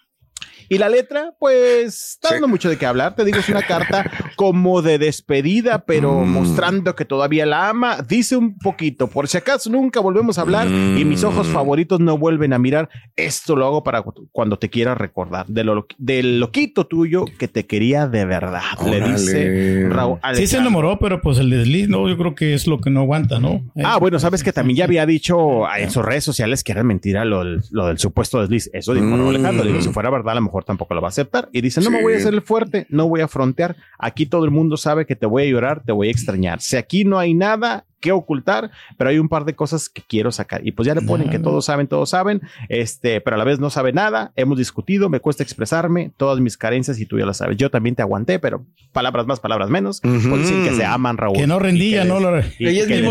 Y 0.68 0.78
la 0.78 0.88
letra, 0.88 1.34
pues, 1.38 2.12
está 2.12 2.30
dando 2.32 2.48
mucho 2.48 2.68
de 2.68 2.76
qué 2.78 2.86
hablar. 2.86 3.14
Te 3.14 3.24
digo, 3.24 3.38
es 3.38 3.48
una 3.48 3.62
carta 3.62 4.04
como 4.36 4.82
de 4.82 4.98
despedida, 4.98 5.84
pero 5.84 6.12
Mm. 6.24 6.28
mostrando 6.32 6.94
que 6.94 7.04
todavía 7.04 7.46
la 7.46 7.68
ama. 7.68 7.98
Dice 8.06 8.36
un 8.36 8.58
poquito, 8.58 9.06
por 9.08 9.28
si 9.28 9.38
acaso 9.38 9.70
nunca 9.70 10.00
volvemos 10.00 10.38
a 10.38 10.42
hablar 10.42 10.68
y 10.68 11.04
mis 11.04 11.24
ojos 11.24 11.48
Mm. 11.48 11.52
favoritos 11.52 12.00
no 12.00 12.18
vuelven 12.18 12.52
a 12.52 12.58
mirar. 12.58 12.88
Esto 13.16 13.56
lo 13.56 13.66
hago 13.66 13.82
para 13.82 14.02
cu- 14.02 14.28
cuando 14.32 14.58
te 14.58 14.68
quieras 14.70 14.96
recordar 14.98 15.46
de 15.46 15.64
lo, 15.64 15.86
del 15.98 16.40
loquito 16.40 16.86
tuyo 16.86 17.24
que 17.38 17.48
te 17.48 17.66
quería 17.66 18.06
de 18.06 18.24
verdad. 18.24 18.62
Le 18.86 19.00
dice 19.00 19.86
Raúl. 19.88 20.18
Sí 20.34 20.46
se 20.46 20.56
Alejandro. 20.56 20.60
enamoró, 20.60 20.98
pero 20.98 21.20
pues 21.20 21.38
el 21.38 21.50
desliz, 21.50 21.88
no, 21.88 22.08
yo 22.08 22.16
creo 22.16 22.34
que 22.34 22.54
es 22.54 22.66
lo 22.66 22.78
que 22.80 22.90
no 22.90 23.00
aguanta, 23.00 23.38
¿no? 23.38 23.62
Eh, 23.74 23.82
Ah, 23.84 23.98
bueno, 23.98 24.18
sabes 24.18 24.42
que 24.42 24.52
también 24.52 24.76
ya 24.78 24.84
había 24.84 25.06
dicho 25.06 25.68
en 25.76 25.90
sus 25.90 26.04
redes 26.04 26.24
sociales 26.24 26.62
que 26.64 26.72
era 26.72 26.82
mentira 26.82 27.24
lo 27.24 27.40
del, 27.44 27.62
lo 27.70 27.86
del 27.86 27.98
supuesto 27.98 28.40
desliz. 28.40 28.70
Eso 28.72 28.94
dijo 28.94 29.06
Mm. 29.06 29.28
Alejandro. 29.28 29.64
Digo, 29.64 29.80
si 29.80 29.88
fuera 29.90 30.10
verdad, 30.10 30.32
a 30.32 30.34
lo 30.36 30.42
mejor 30.42 30.51
tampoco 30.60 30.94
lo 30.94 31.00
va 31.00 31.08
a 31.08 31.10
aceptar. 31.10 31.48
Y 31.52 31.60
dice, 31.62 31.80
no 31.80 31.90
me 31.90 32.02
voy 32.02 32.12
a 32.14 32.16
hacer 32.18 32.34
el 32.34 32.42
fuerte, 32.42 32.86
no 32.90 33.08
voy 33.08 33.20
a 33.20 33.28
frontear. 33.28 33.76
Aquí 33.98 34.26
todo 34.26 34.44
el 34.44 34.50
mundo 34.50 34.76
sabe 34.76 35.06
que 35.06 35.16
te 35.16 35.26
voy 35.26 35.44
a 35.44 35.46
llorar, 35.46 35.82
te 35.84 35.92
voy 35.92 36.08
a 36.08 36.10
extrañar. 36.10 36.60
Si 36.60 36.76
aquí 36.76 37.04
no 37.04 37.18
hay 37.18 37.34
nada 37.34 37.84
que 38.00 38.10
ocultar, 38.10 38.72
pero 38.98 39.10
hay 39.10 39.18
un 39.20 39.28
par 39.28 39.44
de 39.44 39.54
cosas 39.54 39.88
que 39.88 40.02
quiero 40.02 40.32
sacar. 40.32 40.66
Y 40.66 40.72
pues 40.72 40.88
ya 40.88 40.94
le 40.94 41.02
ponen 41.02 41.30
que 41.30 41.38
todos 41.38 41.64
saben, 41.66 41.86
todos 41.86 42.10
saben, 42.10 42.40
este, 42.68 43.20
pero 43.20 43.36
a 43.36 43.38
la 43.38 43.44
vez 43.44 43.60
no 43.60 43.70
sabe 43.70 43.92
nada. 43.92 44.32
Hemos 44.34 44.58
discutido, 44.58 45.08
me 45.08 45.20
cuesta 45.20 45.44
expresarme 45.44 46.10
todas 46.16 46.40
mis 46.40 46.56
carencias 46.56 46.98
y 46.98 47.06
tú 47.06 47.18
ya 47.20 47.26
lo 47.26 47.32
sabes. 47.32 47.56
Yo 47.58 47.70
también 47.70 47.94
te 47.94 48.02
aguanté, 48.02 48.40
pero 48.40 48.66
palabras 48.90 49.26
más, 49.28 49.38
palabras 49.38 49.70
menos. 49.70 50.00
Ujú. 50.02 50.30
Por 50.30 50.40
decir 50.40 50.64
que 50.68 50.74
se 50.74 50.84
aman, 50.84 51.16
Raúl. 51.16 51.36
que 51.36 51.46
no 51.46 51.60
rendía, 51.60 52.04
¿no? 52.04 52.18
Lo- 52.18 52.38
es 52.38 52.46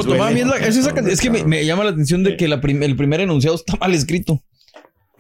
es, 0.02 0.08
la- 0.46 0.58
es 0.58 0.76
esa 0.76 0.94
can- 0.94 1.08
es 1.08 1.22
que 1.22 1.30
me, 1.30 1.46
me 1.46 1.66
llama 1.66 1.86
la 1.86 1.92
atención 1.92 2.24
de 2.24 2.36
que 2.36 2.50
la 2.50 2.60
prim- 2.60 2.84
el 2.84 2.98
primer 2.98 3.22
enunciado 3.22 3.56
está 3.56 3.78
mal 3.78 3.94
escrito. 3.94 4.42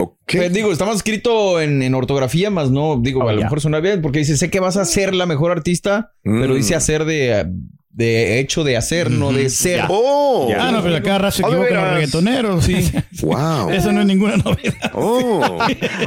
Ok. 0.04 0.34
Pues, 0.38 0.54
digo, 0.54 0.72
está 0.72 0.86
mal 0.86 0.96
escrito 0.96 1.60
en, 1.62 1.82
en 1.82 1.94
ortografía, 1.96 2.50
más 2.50 2.72
no, 2.72 3.00
digo, 3.02 3.24
Oh, 3.24 3.30
a 3.30 3.34
lo 3.34 3.42
mejor 3.42 3.62
suena 3.62 3.80
bien, 3.80 4.02
porque 4.02 4.20
dice, 4.20 4.38
sé 4.38 4.50
que 4.50 4.60
vas 4.60 4.78
a 4.78 4.86
ser 4.86 5.14
la 5.14 5.26
mejor 5.26 5.52
artista, 5.52 6.14
pero 6.24 6.54
Mm. 6.54 6.58
dice 6.58 6.76
hacer 6.76 7.06
de, 7.06 7.46
de 7.94 8.40
hecho 8.40 8.64
de 8.64 8.78
hacer, 8.78 9.12
no 9.12 9.34
de 9.34 9.50
ser. 9.50 9.86
Oh. 9.90 10.48
Ya. 10.50 10.68
Ah, 10.68 10.72
no, 10.72 10.82
pero 10.82 10.96
acá 10.96 11.18
raza 11.18 11.38
se 11.38 11.44
¿de 11.44 11.50
equivocan 11.50 11.76
los 11.76 11.94
reggaetoneros. 11.94 12.66
Sí. 12.66 12.92
Wow. 13.22 13.70
Eso 13.70 13.92
no 13.92 14.02
es 14.02 14.08
ninguna 14.08 14.38
novedad. 14.38 14.92
Oh. 14.96 15.60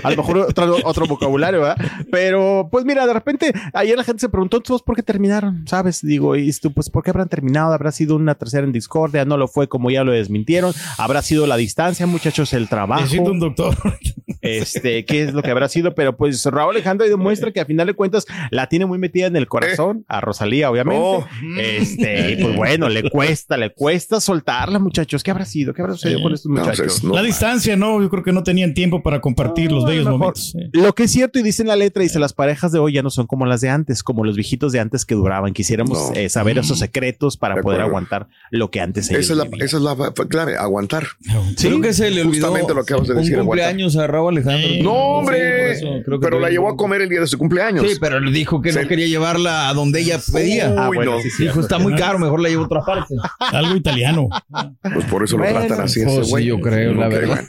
A 0.03 0.11
lo 0.11 0.17
mejor 0.17 0.39
otro, 0.39 0.79
otro 0.83 1.07
vocabulario, 1.07 1.61
¿verdad? 1.61 1.77
Pero, 2.11 2.69
pues 2.73 2.85
mira, 2.85 3.07
de 3.07 3.13
repente, 3.13 3.53
ayer 3.73 3.97
la 3.97 4.03
gente 4.03 4.21
se 4.21 4.29
preguntó, 4.29 4.57
entonces, 4.57 4.83
¿por 4.85 4.97
qué 4.97 5.03
terminaron? 5.05 5.65
¿Sabes? 5.69 6.03
Digo, 6.03 6.35
y 6.35 6.53
tú, 6.55 6.73
pues, 6.73 6.91
¿por 6.91 7.05
qué 7.05 7.11
habrán 7.11 7.29
terminado? 7.29 7.73
¿Habrá 7.73 7.93
sido 7.93 8.17
una 8.17 8.35
tercera 8.35 8.65
en 8.65 8.73
discordia? 8.73 9.25
¿No 9.25 9.37
lo 9.37 9.47
fue 9.47 9.69
como 9.69 9.93
ya 9.93 10.03
lo 10.03 10.11
desmintieron? 10.11 10.73
¿Habrá 10.99 11.23
sido 11.23 11.47
la 11.47 11.57
distancia, 11.57 12.07
muchachos, 12.07 12.53
el 12.53 12.69
trabajo? 12.69 13.03
Necesito 13.03 13.31
un 13.31 13.39
doctor. 13.39 13.77
Este, 14.45 15.05
¿qué 15.05 15.23
es 15.25 15.35
lo 15.35 15.43
que 15.43 15.51
habrá 15.51 15.69
sido? 15.69 15.95
Pero, 15.95 16.17
pues, 16.17 16.45
Raúl 16.45 16.75
Alejandro 16.77 17.07
demuestra 17.09 17.51
que 17.53 17.61
a 17.61 17.65
final 17.65 17.87
de 17.87 17.95
cuentas 17.95 18.27
la 18.51 18.69
tiene 18.69 18.87
muy 18.87 18.99
metida 18.99 19.27
en 19.27 19.37
el 19.37 19.47
corazón, 19.49 20.05
a 20.09 20.21
Rosalía, 20.21 20.71
obviamente. 20.71 21.01
Oh. 21.03 21.27
Este, 21.59 22.33
y 22.33 22.43
pues 22.43 22.57
bueno, 22.57 22.89
le 22.89 23.09
cuesta, 23.11 23.57
le 23.57 23.71
cuesta 23.73 24.21
soltarla, 24.21 24.79
muchachos. 24.79 25.23
¿Qué 25.23 25.31
habrá 25.31 25.45
sido? 25.45 25.73
¿Qué 25.75 25.83
habrá 25.83 25.95
sucedido 25.95 26.23
con 26.23 26.35
estos 26.35 26.51
muchachos? 26.51 26.77
pues, 26.79 27.05
no. 27.05 27.15
La 27.15 27.23
distancia, 27.23 27.77
no, 27.77 28.01
yo 28.01 28.11
creo 28.11 28.23
que 28.23 28.33
no 28.33 28.43
tenían 28.43 28.75
tiempo 28.75 29.03
para 29.03 29.21
compartir 29.21 29.73
los 29.73 29.83
No, 29.85 29.89
a 29.89 29.91
bellos 29.93 30.07
momentos. 30.09 30.55
Lo 30.73 30.95
que 30.95 31.05
es 31.05 31.11
cierto, 31.13 31.39
y 31.39 31.43
dice 31.43 31.63
en 31.63 31.69
la 31.69 31.77
letra, 31.77 32.03
dice, 32.03 32.19
las 32.19 32.33
parejas 32.33 32.73
de 32.73 32.79
hoy 32.79 32.93
ya 32.93 33.03
no 33.03 33.11
son 33.11 33.27
como 33.27 33.47
las 33.47 33.61
de 33.61 33.71
antes, 33.71 34.03
como 34.03 34.25
los 34.25 34.37
viejitos 34.37 34.73
de 34.73 34.81
antes 34.81 35.05
que 35.05 35.15
duraban. 35.15 35.53
Quisiéramos 35.53 36.11
No. 36.11 36.17
eh, 36.17 36.29
saber 36.29 36.59
esos 36.59 36.79
secretos 36.79 37.37
para 37.37 37.55
De 37.57 37.63
poder 37.63 37.81
aguantar 37.81 38.29
lo 38.51 38.71
que 38.71 38.81
antes 38.81 39.11
ellos 39.11 39.25
Esa 39.25 39.33
es 39.33 39.39
la, 39.39 39.65
esa 39.65 39.77
es 39.77 39.83
la 39.83 39.97
clave, 40.29 40.57
aguantar. 40.57 41.05
Sí, 41.57 41.69
Creo 41.69 41.81
que 41.81 41.93
se 41.93 42.11
le 42.11 42.23
olvidó 42.23 42.49
Justamente 42.49 42.75
lo 42.75 42.81
acabas 42.81 43.09
de 43.09 43.15
decir, 43.15 43.39
un 43.39 43.47
cumpleaños 43.47 43.97
a 43.97 44.07
Raúl 44.07 44.34
Alejandro. 44.37 44.69
Sí. 44.69 44.83
No, 44.83 44.91
Sí, 44.93 44.99
hombre. 44.99 45.39
por 45.39 45.71
eso 45.71 45.87
creo 46.05 46.21
que 46.21 46.25
pero 46.25 46.41
la 46.41 46.51
llevó 46.51 46.69
a 46.71 46.77
comer 46.77 47.03
el 47.03 47.09
día 47.09 47.21
de 47.21 47.27
su 47.27 47.39
cumpleaños. 47.39 47.85
Sí, 47.89 47.97
pero 48.01 48.21
le 48.21 48.31
dijo 48.31 48.61
que 48.63 48.73
Se- 48.73 48.83
no 48.83 48.89
quería 48.89 49.07
llevarla 49.07 49.69
a 49.69 49.75
donde 49.75 50.01
ella 50.01 50.19
pedía. 50.33 50.75
Ah, 50.77 50.89
Uy, 50.91 50.97
bueno, 50.97 51.13
no. 51.17 51.21
sí, 51.21 51.31
sí. 51.31 51.43
Dijo, 51.45 51.61
está 51.61 51.79
muy 51.79 51.95
caro, 51.95 52.19
mejor 52.19 52.41
la 52.41 52.49
llevo 52.49 52.63
a 52.63 52.67
otra 52.67 52.81
parte. 52.85 53.15
Algo 53.53 53.77
italiano. 53.77 54.29
Pues 54.83 55.05
por 55.07 55.25
eso 55.25 55.37
lo 55.39 55.45
tratan 55.45 55.81
así 55.83 56.01
ese 56.03 56.25
sí, 56.25 56.31
güey. 56.31 56.45
yo 56.47 56.61
creo, 56.61 56.95
la 56.95 57.09
verdad. 57.09 57.41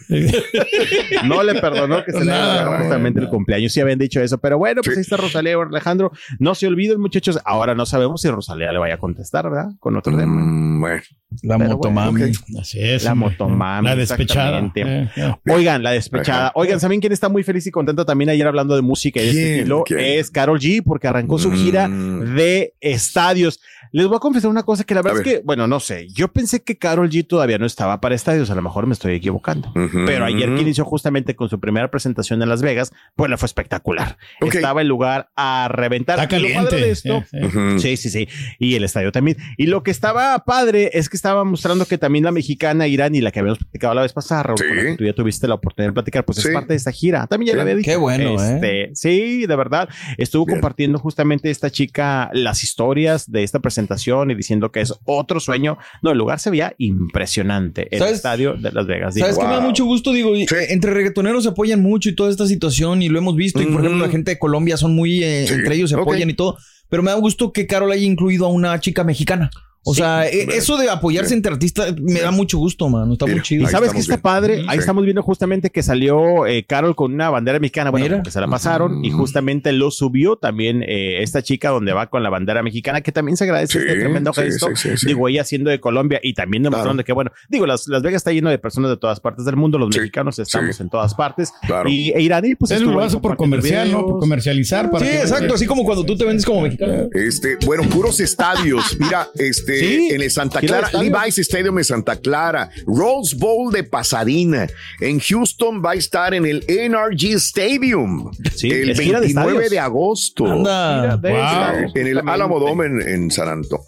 No 1.25 1.43
le 1.43 1.55
perdonó 1.59 2.03
que 2.03 2.11
se 2.11 2.19
le 2.19 2.25
Nada, 2.25 2.67
haya 2.67 2.77
justamente 2.79 3.19
el 3.19 3.27
cumpleaños. 3.29 3.71
Sí 3.73 3.81
habían 3.81 3.99
dicho 3.99 4.21
eso, 4.21 4.37
pero 4.37 4.57
bueno, 4.57 4.81
pues 4.83 4.95
Sí. 4.95 4.99
ahí 4.99 5.01
está 5.01 5.17
Rosalía 5.17 5.55
Alejandro. 5.55 6.11
No 6.39 6.55
se 6.55 6.67
olviden, 6.67 6.99
muchachos. 6.99 7.39
Ahora 7.45 7.75
no 7.75 7.85
sabemos 7.85 8.21
si 8.21 8.29
Rosalía 8.29 8.71
le 8.71 8.79
vaya 8.79 8.95
a 8.95 8.97
contestar, 8.97 9.49
¿verdad? 9.49 9.69
Con 9.79 9.95
otro 9.97 10.15
tema. 10.15 10.25
Mm, 10.33 10.81
bueno. 10.81 11.01
La 11.43 11.57
Pero 11.57 11.71
motomami. 11.71 12.19
bueno, 12.19 12.33
Así 12.59 12.79
es. 12.79 13.03
La 13.03 13.13
hombre. 13.13 13.29
motomami, 13.29 13.87
La 13.87 13.95
despechada. 13.95 14.59
Eh, 14.75 15.09
eh. 15.15 15.33
Oigan, 15.49 15.83
la 15.83 15.91
despechada. 15.91 16.51
Oigan, 16.55 16.79
¿saben 16.79 16.99
quién 16.99 17.13
está 17.13 17.29
muy 17.29 17.43
feliz 17.43 17.65
y 17.67 17.71
contenta 17.71 18.05
también 18.05 18.29
ayer 18.29 18.47
hablando 18.47 18.75
de 18.75 18.81
música 18.81 19.21
y 19.21 19.23
de 19.25 19.29
este 19.29 19.55
estilo? 19.57 19.83
¿Quién? 19.85 19.99
Es 19.99 20.31
Carol 20.31 20.59
G, 20.59 20.81
porque 20.85 21.07
arrancó 21.07 21.37
su 21.39 21.51
gira 21.51 21.87
Mm. 21.87 22.35
de 22.35 22.73
estadios. 22.81 23.59
Les 23.91 24.07
voy 24.07 24.17
a 24.17 24.19
confesar 24.19 24.49
una 24.49 24.63
cosa 24.63 24.83
que 24.83 24.93
la 24.95 25.01
verdad 25.01 25.19
A 25.19 25.21
es 25.21 25.27
que, 25.27 25.41
bueno, 25.45 25.67
no 25.67 25.79
sé. 25.79 26.07
Yo 26.09 26.27
pensé 26.27 26.61
que 26.63 26.77
Carol 26.77 27.09
G 27.09 27.25
todavía 27.25 27.57
no 27.57 27.65
estaba 27.65 28.01
para 28.01 28.15
estadios. 28.15 28.49
A 28.49 28.55
lo 28.55 28.61
mejor 28.61 28.87
me 28.87 28.93
estoy 28.93 29.13
equivocando. 29.13 29.71
Pero 30.05 30.25
ayer 30.25 30.53
que 30.55 30.61
inició 30.61 30.83
justamente 30.85 31.35
con 31.35 31.49
su 31.49 31.59
primera 31.59 31.89
presentación 31.89 32.41
en 32.41 32.49
Las 32.49 32.61
Vegas, 32.61 32.91
pues 33.15 33.29
le 33.29 33.37
fue 33.37 33.45
espectacular. 33.45 34.17
Estaba 34.41 34.81
el 34.81 34.87
lugar 34.87 35.29
a 35.35 35.67
reventar. 35.71 36.19
Está 36.19 36.39
lo 36.39 36.47
padre 36.47 36.53
caliente. 36.53 36.75
de 36.85 36.91
esto, 36.91 37.23
eh, 37.31 37.49
eh. 37.53 37.75
Sí, 37.79 37.95
sí, 37.97 38.09
sí. 38.09 38.27
Y 38.59 38.75
el 38.75 38.83
estadio 38.83 39.11
también. 39.11 39.37
Y 39.57 39.67
lo 39.67 39.83
que 39.83 39.91
estaba 39.91 40.37
padre 40.39 40.89
es 40.93 41.07
que 41.09 41.15
estaba 41.25 41.43
mostrando 41.43 41.85
que 41.85 41.97
también 41.97 42.23
la 42.23 42.31
mexicana 42.31 42.87
Irán 42.87 43.15
y 43.15 43.21
la 43.21 43.31
que 43.31 43.39
habíamos 43.39 43.57
platicado 43.57 43.95
la 43.95 44.03
vez 44.03 44.13
pasada, 44.13 44.43
Raúl, 44.43 44.59
Sí. 44.59 44.67
con 44.67 44.77
la 44.77 44.83
que 44.83 44.95
tú 44.95 45.03
ya 45.05 45.13
tuviste 45.13 45.47
la 45.47 45.55
oportunidad 45.55 45.89
de 45.89 45.93
platicar, 45.93 46.23
pues 46.23 46.37
Sí. 46.37 46.47
es 46.49 46.53
parte 46.53 46.73
de 46.73 46.77
esta 46.77 46.91
gira. 46.91 47.25
También 47.25 47.47
ya 47.47 47.53
Sí. 47.53 47.57
la 47.57 47.61
había 47.63 47.75
dicho. 47.75 47.89
Qué 47.89 47.97
bueno, 47.97 48.41
¿eh? 48.43 48.55
Este, 48.55 48.89
Sí, 48.93 49.45
de 49.47 49.55
verdad. 49.55 49.89
Estuvo 50.17 50.45
Bien. 50.45 50.57
compartiendo 50.59 50.99
justamente 50.99 51.49
esta 51.49 51.71
chica 51.71 52.29
las 52.33 52.63
historias 52.63 53.31
de 53.31 53.41
esta 53.43 53.59
presentación 53.59 54.29
y 54.29 54.35
diciendo 54.35 54.71
que 54.71 54.81
es 54.81 54.93
otro 55.05 55.39
sueño. 55.39 55.77
No, 56.03 56.11
el 56.11 56.17
lugar 56.19 56.39
se 56.39 56.51
veía 56.51 56.75
impresionante. 56.77 57.87
El 57.91 57.99
¿Sabes? 57.99 58.15
estadio 58.15 58.53
de 58.53 58.71
Las 58.71 58.85
Vegas. 58.85 59.15
Digo, 59.15 59.25
¿Sabes 59.25 59.39
qué 59.39 59.45
me 59.45 59.51
da 59.53 59.59
wow. 59.59 59.67
mucho 59.67 59.85
gusto? 59.85 60.13
Digo, 60.13 60.35
eh, 60.35 60.45
entre 60.69 60.91
reggaetoneros 60.91 61.43
se 61.43 61.49
apoyan 61.49 61.81
mucho 61.81 62.09
y 62.09 62.15
toda 62.15 62.29
esta 62.29 62.45
situación 62.45 63.01
y 63.01 63.09
lo 63.09 63.17
hemos 63.17 63.35
visto. 63.35 63.61
Y 63.61 63.65
por 63.65 63.81
ejemplo, 63.83 64.05
la 64.05 64.11
gente 64.11 64.31
de 64.31 64.39
Colombia 64.39 64.77
son 64.77 64.93
muy, 64.95 65.23
eh, 65.23 65.45
Sí. 65.47 65.55
entre 65.55 65.75
ellos 65.75 65.89
se 65.89 65.95
Ok. 65.95 66.03
apoyan 66.03 66.29
y 66.29 66.33
todo. 66.35 66.57
Pero 66.89 67.01
me 67.01 67.09
da 67.09 67.17
gusto 67.17 67.51
que 67.51 67.65
Carol 67.65 67.91
haya 67.91 68.05
incluido 68.05 68.45
a 68.45 68.49
una 68.49 68.79
chica 68.79 69.03
mexicana. 69.03 69.49
O 69.87 69.93
Sí. 69.93 70.01
sea, 70.01 70.27
eh, 70.27 70.47
eso 70.53 70.77
de 70.77 70.89
apoyarse 70.89 71.33
entre 71.35 71.51
artistas 71.53 71.93
me 72.01 72.19
da 72.19 72.31
mucho 72.31 72.57
gusto, 72.57 72.89
mano. 72.89 73.13
Está 73.13 73.25
Mira, 73.25 73.35
muy 73.37 73.43
chido. 73.43 73.63
Y 73.63 73.67
sabes 73.67 73.91
que 73.93 73.99
está 73.99 74.15
bien. 74.15 74.21
padre, 74.21 74.53
ahí 74.67 74.77
Sí. 74.77 74.79
estamos 74.79 75.03
viendo 75.03 75.21
justamente 75.21 75.69
que 75.69 75.83
salió 75.83 76.47
eh, 76.47 76.65
Carol 76.67 76.95
con 76.95 77.13
una 77.13 77.29
bandera 77.29 77.59
mexicana, 77.59 77.91
bueno, 77.91 78.05
Mira. 78.07 78.23
que 78.23 78.31
se 78.31 78.41
la 78.41 78.47
pasaron 78.47 79.05
y 79.05 79.11
justamente 79.11 79.71
lo 79.71 79.91
subió 79.91 80.37
también 80.37 80.81
eh, 80.83 81.21
esta 81.21 81.43
chica 81.43 81.69
donde 81.69 81.93
va 81.93 82.07
con 82.09 82.23
la 82.23 82.29
bandera 82.29 82.63
mexicana, 82.63 83.01
que 83.01 83.11
también 83.11 83.37
se 83.37 83.43
agradece 83.43 83.73
Sí, 83.73 83.79
este 83.87 83.99
tremendo 83.99 84.33
sí, 84.33 84.41
gesto. 84.41 84.67
sí, 84.75 84.89
sí, 84.89 84.97
sí. 84.97 85.05
Digo, 85.07 85.27
ella 85.29 85.43
siendo 85.43 85.69
de 85.69 85.79
Colombia 85.79 86.19
y 86.23 86.33
también 86.33 86.63
demostrando 86.63 87.03
que, 87.03 87.13
bueno, 87.13 87.31
digo, 87.47 87.65
Las, 87.67 87.87
Las 87.87 88.01
Vegas 88.01 88.21
está 88.21 88.31
lleno 88.31 88.49
de 88.49 88.57
personas 88.57 88.89
de 88.89 88.97
todas 88.97 89.19
partes 89.19 89.45
del 89.45 89.55
mundo, 89.55 89.77
los 89.77 89.89
Sí, 89.93 89.99
mexicanos 89.99 90.39
estamos 90.39 90.75
sí. 90.75 90.81
en 90.83 90.89
todas 90.89 91.13
partes 91.13 91.51
Claro. 91.67 91.87
y 91.89 92.09
e 92.09 92.55
pues 92.57 92.71
estuvo 92.71 92.91
lo 92.93 93.01
hace 93.03 93.17
por 93.19 93.37
comercial, 93.37 93.91
¿no? 93.91 94.03
Por 94.05 94.19
comercializar. 94.19 94.89
Para 94.89 95.05
Sí, 95.05 95.11
exacto. 95.11 95.53
Así 95.53 95.65
como 95.67 95.83
cuando 95.83 96.03
tú 96.03 96.17
te 96.17 96.25
vendes 96.25 96.43
como 96.43 96.61
mexicano. 96.61 97.07
Este, 97.13 97.57
bueno, 97.65 97.83
puros 97.83 98.19
estadios. 98.19 98.97
Mira, 98.99 99.27
este, 99.35 99.74
Sí, 99.79 100.09
en 100.11 100.21
el 100.21 100.31
Santa 100.31 100.59
Clara. 100.61 100.89
Levi's 100.93 101.37
Stadium 101.39 101.77
en 101.77 101.83
Santa 101.83 102.15
Clara, 102.15 102.69
Rose 102.85 103.35
Bowl 103.35 103.71
de 103.71 103.83
Pasadena. 103.83 104.67
En 104.99 105.19
Houston 105.19 105.81
va 105.83 105.91
a 105.91 105.95
estar 105.95 106.33
en 106.33 106.45
el 106.45 106.65
NRG 106.67 107.35
Stadium 107.35 108.31
Sí, 108.55 108.71
el 108.71 108.91
es 108.91 108.99
gira 108.99 109.19
de 109.19 109.27
29 109.27 109.69
de, 109.69 109.79
agosto. 109.79 110.45
Anda. 110.45 111.01
Mira, 111.01 111.17
de 111.17 111.31
Wow. 111.31 111.39
estadios, 111.41 111.95
En 111.95 112.07
el. 112.07 112.29
Alamo 112.29 112.59
Dome 112.59 112.85
en, 112.85 113.01
en 113.01 113.31
San 113.31 113.49
Antonio. 113.49 113.85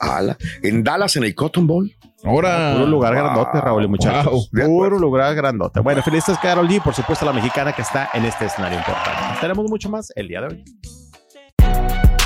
En 0.63 0.83
Dallas 0.83 1.15
en 1.15 1.23
el 1.23 1.35
Cotton 1.35 1.67
Bowl. 1.67 1.91
Ahora. 2.23 2.73
Puro 2.75 2.87
lugar 2.87 3.15
grandote, 3.15 3.61
Raúl 3.61 3.83
y 3.83 3.87
muchachos. 3.87 4.31
Wow. 4.31 4.47
De 4.51 4.65
Puro 4.65 4.99
lugar 4.99 5.35
grandote. 5.35 5.79
Bueno, 5.81 6.01
felices 6.03 6.37
Carol 6.41 6.67
G, 6.67 6.81
por 6.81 6.93
supuesto 6.93 7.25
la 7.25 7.33
mexicana 7.33 7.73
que 7.73 7.81
está 7.81 8.09
en 8.13 8.25
este 8.25 8.45
escenario 8.45 8.77
importante. 8.79 9.39
Tenemos 9.39 9.69
mucho 9.69 9.89
más 9.89 10.11
el 10.15 10.27
día 10.27 10.41
de 10.41 10.47
hoy. 10.47 10.63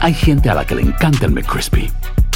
Hay 0.02 0.14
gente 0.14 0.50
a 0.50 0.56
la 0.56 0.66
que 0.66 0.76
le 0.76 0.82
encanta 0.82 1.26
el 1.28 1.32
McCrispy 1.32 1.92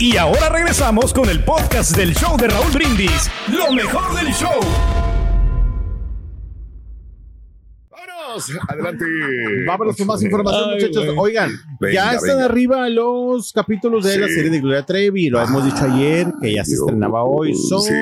Y 0.00 0.16
ahora 0.16 0.48
regresamos 0.48 1.12
con 1.14 1.28
el 1.30 1.42
podcast 1.44 1.96
del 1.96 2.14
show 2.14 2.36
de 2.36 2.48
Raúl 2.48 2.72
Brindis. 2.72 3.30
Lo 3.48 3.72
mejor 3.72 4.14
del 4.16 4.32
show. 4.34 4.50
Vámonos, 7.90 8.50
adelante. 8.68 9.04
Vámonos 9.66 9.96
con 9.96 10.06
más 10.08 10.22
información, 10.22 10.70
Ay, 10.70 10.74
muchachos. 10.74 11.14
Oigan, 11.16 11.50
Venga, 11.80 11.94
ya 11.94 12.12
están 12.14 12.30
venga. 12.38 12.44
arriba 12.46 12.88
los 12.90 13.52
capítulos 13.52 14.04
de 14.04 14.18
la 14.18 14.26
serie 14.26 14.50
de 14.50 14.60
Gloria 14.60 14.82
Trevi. 14.84 15.28
Lo 15.28 15.40
hemos 15.40 15.64
dicho 15.64 15.84
ayer, 15.84 16.26
que 16.42 16.54
ya 16.54 16.64
se 16.64 16.74
estrenaba 16.74 17.22
hoy. 17.24 17.54
Son 17.54 17.80
Sí. 17.82 17.92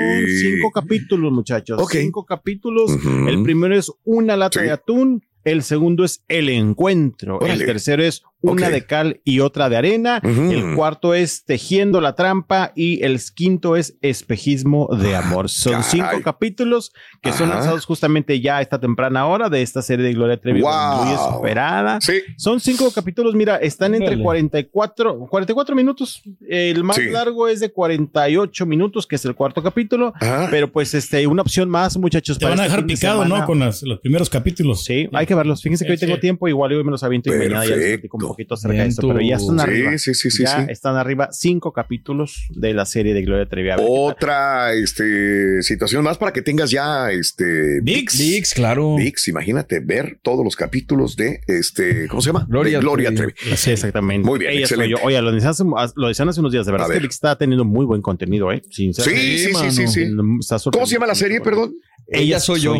cinco 0.40 0.70
capítulos, 0.70 1.30
muchachos. 1.32 1.78
Ok. 1.80 1.92
Cinco 1.92 2.24
capítulos. 2.24 2.90
El 3.28 3.42
primero 3.42 3.76
es 3.76 3.92
una 4.04 4.36
lata 4.36 4.60
Sí. 4.60 4.66
de 4.66 4.72
atún. 4.72 5.22
El 5.44 5.62
segundo 5.64 6.04
es 6.04 6.22
el 6.28 6.48
encuentro. 6.48 7.36
Órale. 7.38 7.54
El 7.54 7.66
tercero 7.66 8.02
es 8.04 8.22
una 8.42 8.68
de 8.68 8.84
cal 8.86 9.20
y 9.24 9.40
otra 9.40 9.68
de 9.68 9.76
arena. 9.76 10.20
El 10.22 10.74
cuarto 10.74 11.14
es 11.14 11.44
tejiendo 11.44 12.00
la 12.00 12.14
trampa 12.14 12.72
y 12.74 13.02
el 13.04 13.20
quinto 13.34 13.76
es 13.76 13.96
espejismo 14.02 14.88
de 14.96 15.16
amor. 15.16 15.48
Son 15.48 15.72
caray. 15.72 15.86
cinco 15.90 16.22
capítulos 16.24 16.92
que 17.22 17.32
son 17.32 17.48
lanzados 17.50 17.84
justamente 17.86 18.40
ya 18.40 18.58
a 18.58 18.62
esta 18.62 18.78
temprana 18.80 19.26
hora 19.26 19.48
de 19.48 19.62
esta 19.62 19.82
serie 19.82 20.04
de 20.04 20.12
Gloria 20.14 20.38
Trevi 20.40 20.60
Wow. 20.60 21.04
muy 21.04 21.14
esperada. 21.14 22.00
Sí, 22.00 22.20
Son 22.36 22.60
cinco 22.60 22.90
capítulos, 22.92 23.34
mira, 23.34 23.56
están 23.56 23.94
entre 23.94 24.08
Órale. 24.08 24.22
44, 24.24 25.26
44 25.28 25.74
minutos. 25.76 26.22
El 26.48 26.84
más 26.84 26.96
Sí. 26.96 27.10
largo 27.10 27.48
es 27.48 27.60
de 27.60 27.70
48 27.72 28.66
minutos, 28.66 29.06
que 29.06 29.16
es 29.16 29.24
el 29.24 29.34
cuarto 29.34 29.62
capítulo. 29.62 30.12
Ajá. 30.20 30.48
Pero 30.50 30.70
pues 30.70 30.94
este, 30.94 31.26
una 31.26 31.42
opción 31.42 31.68
más, 31.70 31.96
muchachos. 31.96 32.38
Te 32.38 32.44
para 32.44 32.56
van 32.56 32.60
a 32.60 32.62
este 32.66 32.76
dejar 32.76 32.86
de 32.88 32.94
picado. 32.94 33.24
¿no? 33.24 33.46
Con 33.46 33.60
las- 33.60 33.82
los 33.82 34.00
primeros 34.00 34.28
capítulos. 34.30 34.84
Sí, 34.84 35.08
hay 35.12 35.26
que 35.26 35.34
verlos. 35.34 35.62
Fíjense 35.62 35.84
que 35.84 35.92
hoy 35.92 35.98
tengo 35.98 36.18
tiempo, 36.18 36.48
igual 36.48 36.72
hoy 36.72 36.84
me 36.84 36.90
los 36.90 37.02
aviento 37.02 37.32
y 37.34 37.38
mañana 37.38 37.64
ya 37.64 37.74
Perfecto. 37.74 38.31
Poquito 38.32 38.54
acerca 38.54 38.82
de 38.82 38.88
esto, 38.88 39.06
pero 39.08 39.20
ya 39.20 39.36
están 39.36 39.60
arriba. 39.60 39.92
Sí, 39.92 39.98
sí, 39.98 40.14
sí, 40.14 40.30
sí, 40.30 40.42
ya 40.44 40.64
sí. 40.64 40.72
están 40.72 40.96
arriba 40.96 41.28
cinco 41.32 41.72
capítulos 41.72 42.46
de 42.50 42.74
la 42.74 42.86
serie 42.86 43.14
de 43.14 43.22
Gloria 43.22 43.48
Trevi. 43.48 43.70
Otra 43.78 44.72
este, 44.74 45.62
situación 45.62 46.04
más 46.04 46.18
para 46.18 46.32
que 46.32 46.42
tengas 46.42 46.70
ya 46.70 47.10
este 47.10 47.80
Vix. 47.82 48.18
Dix, 48.18 48.54
claro. 48.54 48.96
VIX, 48.96 49.28
imagínate 49.28 49.80
ver 49.80 50.18
todos 50.22 50.44
los 50.44 50.56
capítulos 50.56 51.16
de 51.16 51.40
este, 51.46 52.08
¿cómo 52.08 52.20
se 52.22 52.28
llama? 52.30 52.46
Gloria 52.48 52.78
De 52.78 52.82
Gloria 52.82 53.14
Trevi. 53.14 53.32
Trevi. 53.32 53.56
Sí, 53.56 53.70
exactamente. 53.70 54.26
Muy 54.26 54.38
bien, 54.38 54.52
Ella 54.52 54.60
excelente. 54.60 54.90
yo. 54.90 54.96
Oye, 55.04 55.20
lo 55.20 55.32
decían, 55.32 55.50
hace, 55.50 55.64
lo 55.96 56.08
decían 56.08 56.28
hace 56.28 56.40
unos 56.40 56.52
días, 56.52 56.66
de 56.66 56.72
verdad, 56.72 56.88
es 56.90 56.94
que. 56.96 57.02
Vic 57.02 57.10
está 57.10 57.36
teniendo 57.36 57.64
muy 57.64 57.84
buen 57.86 58.02
contenido, 58.02 58.52
¿eh? 58.52 58.62
Sinceramente. 58.70 59.38
Sí, 59.38 59.38
sí, 59.38 59.46
sí, 59.46 59.52
mano. 59.52 59.70
sí, 59.72 59.86
sí. 59.88 60.06
Está 60.40 60.58
¿Cómo 60.70 60.86
se 60.86 60.94
llama 60.94 61.06
la 61.06 61.14
serie, 61.14 61.40
perdón? 61.40 61.74
Ella 62.08 62.40
soy 62.40 62.60
yo. 62.60 62.74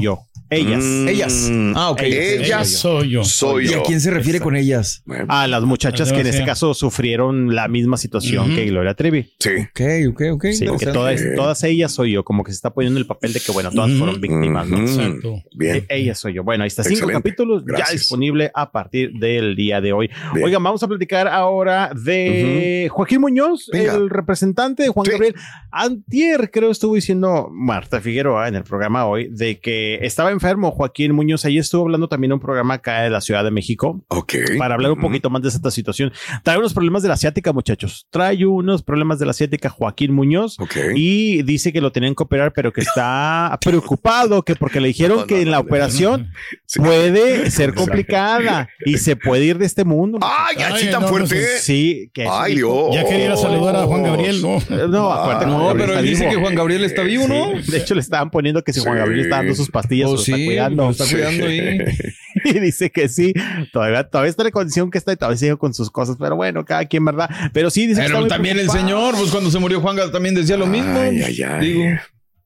Ellas. 0.50 0.84
Mm, 0.84 1.08
Ellas. 1.08 1.50
Ah, 1.74 1.90
ok. 1.90 2.02
Ellas. 2.02 2.46
Ella 2.46 2.64
soy 2.64 3.10
yo. 3.10 3.24
Soy 3.24 3.64
¿Y 3.64 3.68
yo. 3.70 3.80
a 3.80 3.82
quién 3.84 4.00
se 4.00 4.10
refiere 4.10 4.40
con 4.40 4.54
ellas? 4.54 5.02
Bueno, 5.06 5.24
A 5.28 5.41
las 5.48 5.62
muchachas 5.64 6.12
que 6.12 6.20
en 6.20 6.26
este 6.26 6.44
caso 6.44 6.74
sufrieron 6.74 7.54
la 7.54 7.68
misma 7.68 7.96
situación 7.96 8.46
Ujú. 8.46 8.54
que 8.56 8.66
Gloria 8.66 8.94
Trevi. 8.94 9.30
sí. 9.38 9.50
Ok, 9.62 9.80
ok, 10.10 10.22
ok. 10.32 10.44
Sí, 10.52 10.58
que 10.60 10.64
interesante. 10.72 10.92
todas, 10.92 11.22
todas 11.36 11.62
ellas 11.64 11.92
soy 11.92 12.12
yo, 12.12 12.24
como 12.24 12.44
que 12.44 12.52
se 12.52 12.56
está 12.56 12.70
poniendo 12.72 12.98
el 12.98 13.06
papel 13.06 13.32
de 13.32 13.40
que, 13.40 13.52
bueno, 13.52 13.70
todas 13.70 13.90
fueron 13.92 14.20
víctimas, 14.20 14.68
¿no? 14.68 14.78
Exacto. 14.78 15.42
Bien. 15.54 15.76
E- 15.76 15.86
Ella 15.88 16.14
soy 16.14 16.34
yo. 16.34 16.44
Bueno, 16.44 16.64
ahí 16.64 16.68
está, 16.68 16.82
cinco 16.82 16.94
Excelente. 16.96 17.22
capítulos 17.22 17.62
ya 17.66 17.76
Gracias. 17.76 18.00
disponible 18.00 18.50
a 18.54 18.70
partir 18.72 19.12
del 19.14 19.54
día 19.56 19.80
de 19.80 19.92
hoy. 19.92 20.10
Bien. 20.34 20.44
Oigan, 20.46 20.62
vamos 20.62 20.82
a 20.82 20.88
platicar 20.88 21.28
ahora 21.28 21.90
de 22.04 22.88
Joaquín 22.90 23.20
Muñoz, 23.20 23.68
Venga. 23.72 23.94
el 23.94 24.10
representante 24.10 24.82
de 24.84 24.88
Juan 24.88 25.06
Sí. 25.06 25.12
Gabriel. 25.12 25.34
Antier, 25.70 26.50
creo, 26.50 26.70
estuvo 26.70 26.94
diciendo 26.94 27.48
Marta 27.50 28.00
Figueroa 28.00 28.46
en 28.48 28.56
el 28.56 28.62
programa 28.64 29.06
hoy 29.06 29.28
de 29.30 29.58
que 29.58 29.98
estaba 30.02 30.30
enfermo 30.30 30.70
Joaquín 30.70 31.12
Muñoz. 31.12 31.44
Ahí 31.44 31.58
estuvo 31.58 31.82
hablando 31.82 32.08
también 32.08 32.30
en 32.30 32.34
un 32.34 32.40
programa 32.40 32.74
acá 32.74 33.00
de 33.02 33.10
la 33.10 33.20
Ciudad 33.20 33.42
de 33.42 33.50
México 33.50 34.04
Ok. 34.08 34.34
para 34.58 34.74
hablar 34.74 34.92
un 34.92 35.00
poquito 35.00 35.30
más 35.32 35.42
de 35.42 35.48
esta 35.48 35.70
situación. 35.70 36.12
Trae 36.44 36.58
unos 36.58 36.72
problemas 36.74 37.02
de 37.02 37.08
la 37.08 37.14
asiática, 37.14 37.52
muchachos. 37.52 38.06
Trae 38.10 38.44
unos 38.46 38.82
problemas 38.82 39.18
de 39.18 39.24
la 39.26 39.30
asiática 39.32 39.68
Joaquín 39.70 40.12
Muñoz. 40.12 40.56
Y 40.94 41.42
dice 41.42 41.72
que 41.72 41.80
lo 41.80 41.90
tenían 41.92 42.14
que 42.14 42.22
operar, 42.22 42.52
pero 42.52 42.72
que 42.72 42.82
está 42.82 43.58
preocupado, 43.64 44.42
que 44.42 44.54
porque 44.54 44.80
le 44.80 44.88
dijeron 44.88 45.18
No, 45.20 45.26
que 45.26 45.34
no, 45.36 45.40
en 45.40 45.50
la 45.50 45.56
no, 45.56 45.62
operación 45.62 46.30
Sí. 46.66 46.78
puede 46.80 47.50
ser 47.50 47.74
complicada 47.74 48.68
y 48.84 48.98
se 48.98 49.16
puede 49.16 49.44
ir 49.44 49.58
de 49.58 49.66
este 49.66 49.84
mundo. 49.84 50.18
Ay, 50.22 50.62
así 50.62 50.90
tan 50.90 51.02
no, 51.02 51.08
fuerte. 51.08 51.34
no 51.34 51.40
Sí, 51.60 52.10
que 52.14 52.26
Ay. 52.30 52.56
Dios. 52.56 52.94
Ya 52.94 53.04
quería 53.04 53.24
ir 53.26 53.30
a 53.32 53.36
saludar 53.36 53.76
a 53.76 53.84
Juan 53.84 54.02
Gabriel, 54.02 54.40
¿no? 54.42 54.58
No, 54.88 55.12
acuérdate, 55.12 55.46
No, 55.46 55.66
Gabriel 55.68 55.86
pero 55.88 55.98
él 55.98 56.06
dice 56.06 56.20
vivo. 56.26 56.30
que 56.34 56.40
Juan 56.40 56.54
Gabriel 56.54 56.84
está 56.84 57.02
vivo, 57.02 57.26
¿no? 57.28 57.52
Sí, 57.62 57.70
De 57.72 57.78
hecho, 57.78 57.94
le 57.94 58.00
estaban 58.00 58.30
poniendo 58.30 58.62
que 58.62 58.72
si 58.72 58.80
Juan. 58.80 58.96
Gabriel 58.98 59.20
está 59.24 59.36
dando 59.36 59.54
sus 59.54 59.70
pastillas, 59.70 60.08
Oh, 60.08 60.12
o 60.12 60.16
está 60.16 60.36
sí, 60.36 60.44
cuidando. 60.44 60.84
lo 60.84 60.90
está 60.90 61.04
cuidando 61.10 61.46
ahí. 61.46 61.78
Y 62.52 62.58
dice 62.60 62.90
que 62.90 63.08
sí, 63.08 63.32
todavía, 63.72 64.04
todavía 64.04 64.30
está 64.30 64.42
en 64.42 64.46
la 64.46 64.50
condición 64.52 64.90
que 64.90 64.98
está 64.98 65.12
y 65.12 65.16
todavía 65.16 65.38
sigue 65.38 65.56
con 65.56 65.74
sus 65.74 65.90
cosas, 65.90 66.16
pero 66.18 66.36
bueno, 66.36 66.64
cada 66.64 66.84
quien, 66.86 67.04
¿verdad? 67.04 67.30
Pero 67.52 67.70
sí, 67.70 67.86
dice 67.86 68.00
que 68.00 68.06
está 68.06 68.18
Pero 68.18 68.28
también 68.28 68.58
el 68.58 68.70
señor, 68.70 69.14
pues 69.16 69.30
cuando 69.30 69.50
se 69.50 69.58
murió 69.58 69.80
Juan 69.80 69.96
Gabriel 69.96 70.12
también 70.12 70.34
decía 70.34 70.56
lo 70.56 70.66
mismo. 70.66 70.98
Ay, 70.98 71.22
ay, 71.22 71.42
ay. 71.42 71.66
Digo, 71.66 71.84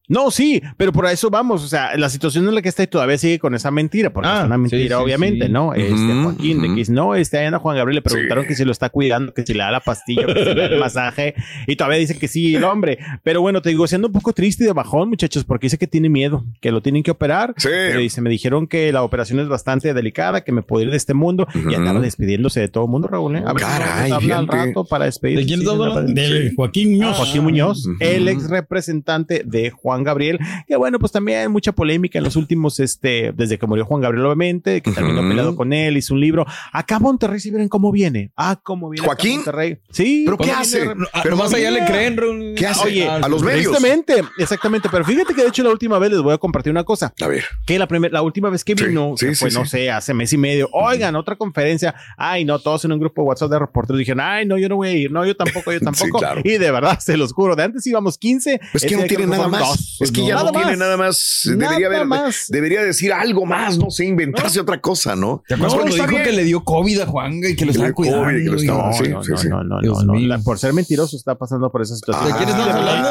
No, 0.09 0.31
sí, 0.31 0.63
pero 0.77 0.93
por 0.93 1.07
eso 1.07 1.31
vamos. 1.31 1.65
O 1.65 1.69
sea, 1.69 1.97
la 1.97 2.09
situación 2.09 2.47
en 2.49 2.55
la 2.55 2.63
que 2.63 2.69
está 2.69 2.83
y 2.83 2.87
todavía 2.87 3.19
sigue 3.19 3.39
con 3.39 3.55
esa 3.55 3.71
mentira, 3.71 4.11
porque 4.13 4.29
Ah, 4.29 4.41
es 4.41 4.47
una 4.47 4.55
sí, 4.57 4.61
mentira, 4.63 4.97
sí, 4.99 5.03
obviamente, 5.03 5.47
sí. 5.47 5.53
¿no? 5.53 5.75
Este 5.75 6.23
Joaquín, 6.23 6.63
de 6.63 6.69
dice, 6.75 6.93
no, 6.93 7.15
este 7.15 7.45
anda 7.45 7.59
Juan 7.59 7.77
Gabriel, 7.77 7.97
le 7.97 8.03
preguntaron 8.03 8.45
Sí. 8.45 8.49
que 8.49 8.55
si 8.57 8.65
lo 8.65 8.73
está 8.73 8.89
cuidando, 8.91 9.33
que 9.35 9.45
si 9.45 9.53
le 9.53 9.61
da 9.61 9.71
la 9.71 9.81
pastilla, 9.81 10.27
que 10.27 10.33
si 10.35 10.45
le 10.45 10.55
da 10.55 10.65
el 10.67 10.79
masaje, 10.79 11.35
y 11.67 11.77
todavía 11.77 11.99
dicen 11.99 12.19
que 12.19 12.29
sí, 12.29 12.55
el 12.55 12.65
hombre. 12.65 12.99
Pero 13.23 13.41
bueno, 13.41 13.63
te 13.63 13.71
digo, 13.71 13.87
siendo 13.87 14.09
un 14.09 14.13
poco 14.13 14.33
triste 14.33 14.65
y 14.65 14.67
de 14.67 14.73
bajón, 14.73 15.09
muchachos, 15.09 15.45
porque 15.45 15.67
dice 15.67 15.79
que 15.79 15.87
tiene 15.87 16.09
miedo, 16.09 16.45
que 16.61 16.71
lo 16.71 16.83
tienen 16.83 17.03
que 17.03 17.11
operar. 17.11 17.55
Sí. 17.57 17.69
Pero 17.71 18.01
dice, 18.01 18.21
me 18.21 18.31
dijeron 18.31 18.67
que 18.67 18.93
la 18.93 19.03
operación 19.03 19.41
es 19.41 19.49
bastante 19.49 19.93
delicada, 19.95 20.43
que 20.45 20.53
me 20.53 20.63
puedo 20.63 20.85
ir 20.85 20.91
de 20.91 20.97
este 20.97 21.15
mundo, 21.15 21.47
y 21.69 21.75
andaba 21.75 22.01
despidiéndose 22.01 22.61
de 22.61 22.69
todo 22.69 22.85
el 22.85 22.91
mundo, 22.91 23.09
Raúl, 23.09 23.37
¿eh? 23.37 23.43
A 23.47 23.53
ver 23.53 23.63
Caray, 23.63 24.13
habla 24.13 24.39
al 24.39 24.47
rato 24.49 24.85
para 24.85 25.07
despedirse. 25.07 25.43
¿De 25.45 25.47
quién 25.49 25.69
hablando? 25.69 26.21
Joaquín 26.57 26.93
Muñoz. 26.93 27.17
Joaquín 27.17 27.43
Muñoz, 27.43 27.89
el 28.01 28.29
ex 28.29 28.49
representante 28.49 29.43
de 29.45 29.71
Juan 29.71 29.96
Gabriel, 30.05 30.39
que 30.67 30.77
bueno, 30.77 30.99
pues 30.99 31.13
también 31.13 31.51
mucha 31.51 31.73
polémica 31.73 32.19
en 32.19 32.25
los 32.25 32.37
últimos, 32.37 32.81
este, 32.81 33.33
desde 33.37 33.59
que 33.59 33.67
murió 33.67 33.85
Juan 33.85 34.01
Gabriel, 34.01 34.27
obviamente, 34.27 34.81
que 34.83 34.93
terminó 34.93 35.21
Ujú. 35.21 35.29
peleado 35.29 35.57
con 35.57 35.73
él, 35.73 35.97
hizo 35.97 36.15
un 36.15 36.21
libro. 36.21 36.47
Acá 36.73 36.99
Monterrey, 36.99 37.41
si 37.41 37.51
miren 37.51 37.69
cómo 37.69 37.93
viene. 37.93 38.31
Ah, 38.37 38.59
cómo 38.63 38.91
viene. 38.91 39.05
acá 39.07 39.15
¿Joaquín? 39.15 39.37
Monterrey. 39.37 39.79
Sí. 39.91 40.23
¿Pero 40.25 40.37
qué 40.39 40.49
¿cómo 40.49 40.59
hace? 40.61 40.81
viene? 40.81 40.95
Pero 41.23 41.37
más 41.37 41.47
más 41.47 41.55
allá 41.55 41.71
le 41.71 41.85
creen. 41.85 42.55
¿Qué 42.57 42.67
hace? 42.67 42.87
Oye, 42.87 43.09
a 43.09 43.29
los 43.29 43.43
medios. 43.43 43.67
Exactamente, 43.67 44.25
exactamente. 44.39 44.89
Pero 44.91 45.05
fíjate 45.05 45.35
que 45.35 45.43
de 45.43 45.49
hecho 45.49 45.63
la 45.63 45.71
última 45.71 45.99
vez 45.99 46.11
les 46.11 46.21
voy 46.21 46.35
a 46.35 46.39
compartir 46.39 46.71
una 46.73 46.85
cosa. 46.85 47.15
A 47.21 47.27
ver. 47.27 47.45
Que 47.65 47.79
la 47.79 47.87
primera, 47.87 48.13
la 48.13 48.23
última 48.23 48.51
vez 48.51 48.65
que 48.65 48.75
vino, 48.75 49.15
sí, 49.17 49.27
que 49.27 49.35
sí, 49.35 49.41
fue, 49.41 49.51
no 49.53 49.65
sé, 49.65 49.91
hace 49.91 50.13
mes 50.15 50.33
y 50.33 50.39
medio, 50.39 50.69
oigan, 50.73 51.15
otra 51.17 51.37
conferencia. 51.37 51.95
Ay, 52.17 52.45
no, 52.45 52.59
todos 52.59 52.85
en 52.85 52.93
un 52.93 52.99
grupo 52.99 53.23
de 53.23 53.29
WhatsApp 53.29 53.51
de 53.51 53.59
reporteros 53.61 53.99
dijeron, 53.99 54.21
ay, 54.21 54.47
no, 54.47 54.59
yo 54.59 54.69
no 54.69 54.77
voy 54.77 54.89
a 54.89 54.93
ir, 54.93 55.11
no, 55.13 55.25
yo 55.25 55.37
tampoco, 55.37 55.73
yo 55.73 55.81
tampoco. 55.83 56.19
claro. 56.19 56.41
Y 56.45 56.59
de 56.59 56.71
verdad, 56.71 56.99
se 56.99 57.17
los 57.17 57.33
juro, 57.33 57.55
de 57.57 57.63
antes 57.65 57.87
íbamos 57.87 58.19
15. 58.19 58.61
Es 58.75 58.85
que 58.85 58.97
no 58.97 59.05
tiene 59.05 59.27
nada 59.27 59.49
fueron 59.49 59.53
más. 59.87 59.97
dos. 59.99 60.09
Es 60.09 60.13
que 60.13 60.27
ya 60.27 60.35
Nada 60.37 60.47
no 60.47 60.53
tiene 60.53 60.67
más. 60.73 60.79
nada 60.79 60.97
más. 60.97 61.43
Nada 61.47 61.71
Debería 61.71 61.87
haber, 61.87 62.07
más. 62.07 62.47
debería 62.49 62.83
decir 62.83 63.13
algo 63.13 63.47
más, 63.47 63.79
no 63.79 63.91
sé, 63.91 64.05
inventarse 64.05 64.61
otra 64.61 64.81
cosa, 64.81 65.17
¿no? 65.17 65.43
¿Te 65.47 65.55
acuerdas 65.55 65.75
No, 65.75 65.81
cuando 65.81 65.95
dijo 65.97 66.07
bien. 66.09 66.23
que 66.25 66.33
le 66.33 66.45
dio 66.45 66.65
COVID 66.65 67.01
a 67.01 67.07
Juan 67.07 67.41
y 67.43 67.57
que 67.57 67.65
lo 67.65 67.71
estaba 67.71 67.89
dio 67.89 67.95
cuidando? 67.95 68.25
COVID 68.25 68.37
y 68.37 68.45
que 68.45 68.51
lo 68.51 68.57
estaba- 68.57 68.87
No, 68.87 68.93
sí, 68.93 69.09
no, 69.09 69.23
sí, 69.25 69.31
no, 69.31 69.37
sí. 69.39 69.49
no, 69.49 69.65
no, 69.65 70.43
por 70.43 70.59
ser 70.59 70.73
mentiroso 70.73 71.17
está 71.17 71.35
pasando 71.37 71.71
por 71.71 71.83
esa 71.83 71.95
situación. 71.97 72.27
¿De 72.33 72.37
quién 72.37 72.49
estamos 72.49 72.75
hablando? 72.75 73.09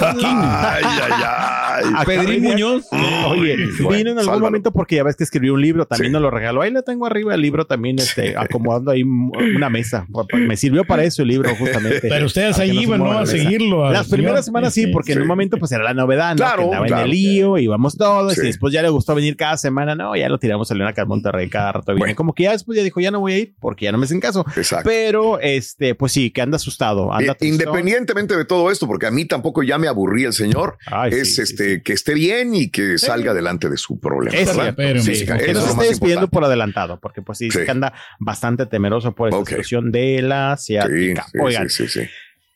Ay, 0.00 0.84
ay, 0.84 1.12
ay. 1.24 2.04
Pedrín 2.06 2.42
Muñoz. 2.42 2.86
Oye, 3.28 3.56
vino 3.56 4.10
en 4.10 4.18
algún 4.18 4.40
momento 4.40 4.72
porque 4.72 4.96
ya 4.96 5.04
ves 5.04 5.16
que 5.16 5.24
escribió 5.24 5.54
un 5.54 5.60
libro, 5.62 5.86
también 5.86 6.12
nos 6.12 6.22
lo 6.22 6.30
regaló. 6.30 6.62
Ahí 6.62 6.72
le 6.72 6.82
tengo 6.82 7.06
arriba 7.06 7.34
el 7.34 7.40
libro 7.40 7.66
también, 7.66 7.98
este, 7.98 8.36
acomodando 8.36 8.90
ahí 8.90 9.02
una 9.02 9.70
mesa. 9.70 10.06
Me 10.32 10.56
sirvió 10.56 10.84
para 10.84 11.04
eso 11.04 11.22
el 11.22 11.28
libro, 11.28 11.54
justamente. 11.56 12.00
Pero 12.08 12.26
ustedes 12.26 12.58
ahí 12.58 12.76
iban, 12.78 12.98
¿no? 13.00 13.12
A 13.12 13.26
seguirlo. 13.26 13.90
Las 13.92 14.08
primeras 14.08 14.44
semanas 14.44 14.74
sí, 14.74 14.88
porque 14.88 15.12
en 15.12 15.22
un 15.22 15.28
momento 15.28 15.56
pues 15.58 15.70
era 15.72 15.84
la 15.84 15.94
novedad 15.94 16.17
¿verdad? 16.18 16.30
¿no? 16.30 16.36
Claro, 16.36 16.56
Que 16.58 16.64
andaba 16.64 16.86
claro. 16.86 17.02
en 17.02 17.04
el 17.06 17.10
lío, 17.16 17.58
íbamos 17.58 17.96
todos, 17.96 18.34
Sí. 18.34 18.40
y 18.42 18.46
después 18.46 18.72
ya 18.72 18.82
le 18.82 18.88
gustó 18.88 19.14
venir 19.14 19.36
cada 19.36 19.56
semana, 19.56 19.94
no, 19.94 20.16
ya 20.16 20.28
lo 20.28 20.38
tiramos 20.38 20.70
a 20.70 20.74
León 20.74 20.88
acá 20.88 21.02
en 21.02 21.08
Monterrey 21.08 21.48
cada 21.48 21.72
rato. 21.72 21.92
Viene 21.92 22.00
Bueno. 22.00 22.16
como 22.16 22.34
que 22.34 22.44
ya 22.44 22.52
después 22.52 22.76
ya 22.76 22.82
dijo, 22.82 23.00
ya 23.00 23.10
no 23.10 23.20
voy 23.20 23.32
a 23.32 23.38
ir 23.38 23.54
porque 23.60 23.84
ya 23.86 23.92
no 23.92 23.98
me 23.98 24.04
hacen 24.04 24.20
caso. 24.20 24.44
Exacto. 24.56 24.88
Pero, 24.88 25.38
este, 25.40 25.94
pues 25.94 26.12
sí, 26.12 26.30
que 26.30 26.42
anda 26.42 26.56
asustado. 26.56 27.12
Anda 27.12 27.32
Eh. 27.32 27.46
Independientemente 27.46 28.36
de 28.36 28.44
todo 28.44 28.70
esto, 28.70 28.86
porque 28.86 29.06
a 29.06 29.10
mí 29.10 29.24
tampoco 29.24 29.62
ya 29.62 29.78
me 29.78 29.88
aburrí 29.88 30.24
el 30.24 30.32
señor, 30.32 30.78
Ay, 30.86 31.12
es 31.12 31.36
sí, 31.36 31.42
este 31.42 31.76
sí. 31.76 31.82
que 31.82 31.92
esté 31.92 32.14
bien 32.14 32.54
y 32.54 32.70
que 32.70 32.98
salga 32.98 33.30
adelante 33.32 33.68
de 33.68 33.76
su 33.76 33.98
problema. 33.98 34.36
Es 34.36 34.50
Pero, 34.76 35.00
sí, 35.02 35.12
eso 35.12 35.34
no 35.34 35.36
es 35.82 36.00
lo 36.00 36.20
más 36.20 36.28
por 36.30 36.44
adelantado, 36.44 36.98
porque 37.00 37.22
pues 37.22 37.38
sí, 37.38 37.50
Sí. 37.50 37.60
que 37.64 37.70
anda 37.70 37.92
bastante 38.18 38.66
temeroso 38.66 39.14
por 39.14 39.28
esta 39.28 39.38
Ok. 39.40 39.48
situación 39.48 39.90
de 39.92 40.22
la 40.22 40.56
Sí, 40.56 40.74
ciática. 40.74 41.26
sí, 41.32 41.38
Oigan, 41.40 41.68
sí, 41.70 41.86
sí, 41.88 42.00
sí. 42.02 42.08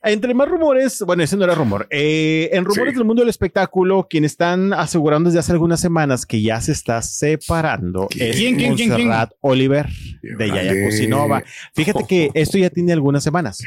Entre 0.04 0.34
más 0.34 0.48
rumores, 0.48 1.02
bueno, 1.06 1.22
ese 1.22 1.36
no 1.36 1.44
era 1.44 1.54
rumor. 1.54 1.86
Eh, 1.90 2.50
en 2.52 2.64
rumores 2.64 2.92
Sí. 2.92 2.98
del 2.98 3.04
mundo 3.06 3.22
del 3.22 3.28
espectáculo, 3.28 4.08
quienes 4.10 4.32
están 4.32 4.72
asegurando 4.72 5.28
desde 5.30 5.38
hace 5.40 5.52
algunas 5.52 5.78
semanas 5.80 6.26
que 6.26 6.42
ya 6.42 6.60
se 6.60 6.72
está 6.72 7.00
separando 7.02 8.08
¿Quién? 8.10 8.28
es 8.30 8.36
¿Quién, 8.36 8.56
quién, 8.56 8.74
quién? 8.74 8.88
Montserrat 8.90 9.32
Oliver 9.40 9.88
de. 10.22 10.48
Yaya 10.48 10.84
Cosinova. 10.84 11.42
Fíjate 11.74 12.04
que 12.08 12.30
esto 12.34 12.58
ya 12.58 12.70
tiene 12.70 12.92
algunas 12.92 13.22
semanas. 13.22 13.62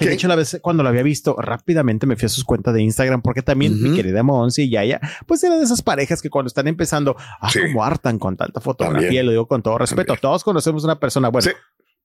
De 0.00 0.12
hecho, 0.12 0.26
la 0.28 0.34
vez 0.36 0.58
cuando 0.60 0.82
lo 0.82 0.88
había 0.88 1.02
visto, 1.02 1.36
rápidamente 1.38 2.06
me 2.06 2.16
fui 2.16 2.26
a 2.26 2.30
sus 2.30 2.44
cuentas 2.44 2.74
de 2.74 2.82
Instagram, 2.82 3.22
porque 3.22 3.42
también 3.42 3.80
mi 3.80 3.94
querida 3.94 4.22
Monsi 4.22 4.62
y 4.64 4.70
Yaya, 4.70 5.00
pues 5.26 5.42
eran 5.44 5.58
de 5.58 5.64
esas 5.64 5.82
parejas 5.82 6.20
que 6.20 6.30
cuando 6.30 6.48
están 6.48 6.66
empezando, 6.68 7.16
ah, 7.40 7.48
Sí. 7.50 7.60
como 7.62 7.84
hartan 7.84 8.18
con 8.18 8.36
tanta 8.36 8.60
fotografía, 8.60 9.02
También. 9.06 9.26
lo 9.26 9.32
digo 9.32 9.46
con 9.46 9.62
todo 9.62 9.78
respeto. 9.78 10.06
También. 10.14 10.20
Todos 10.22 10.42
conocemos 10.44 10.82
una 10.84 10.98
persona, 10.98 11.28
bueno, 11.28 11.48
Sí. 11.48 11.50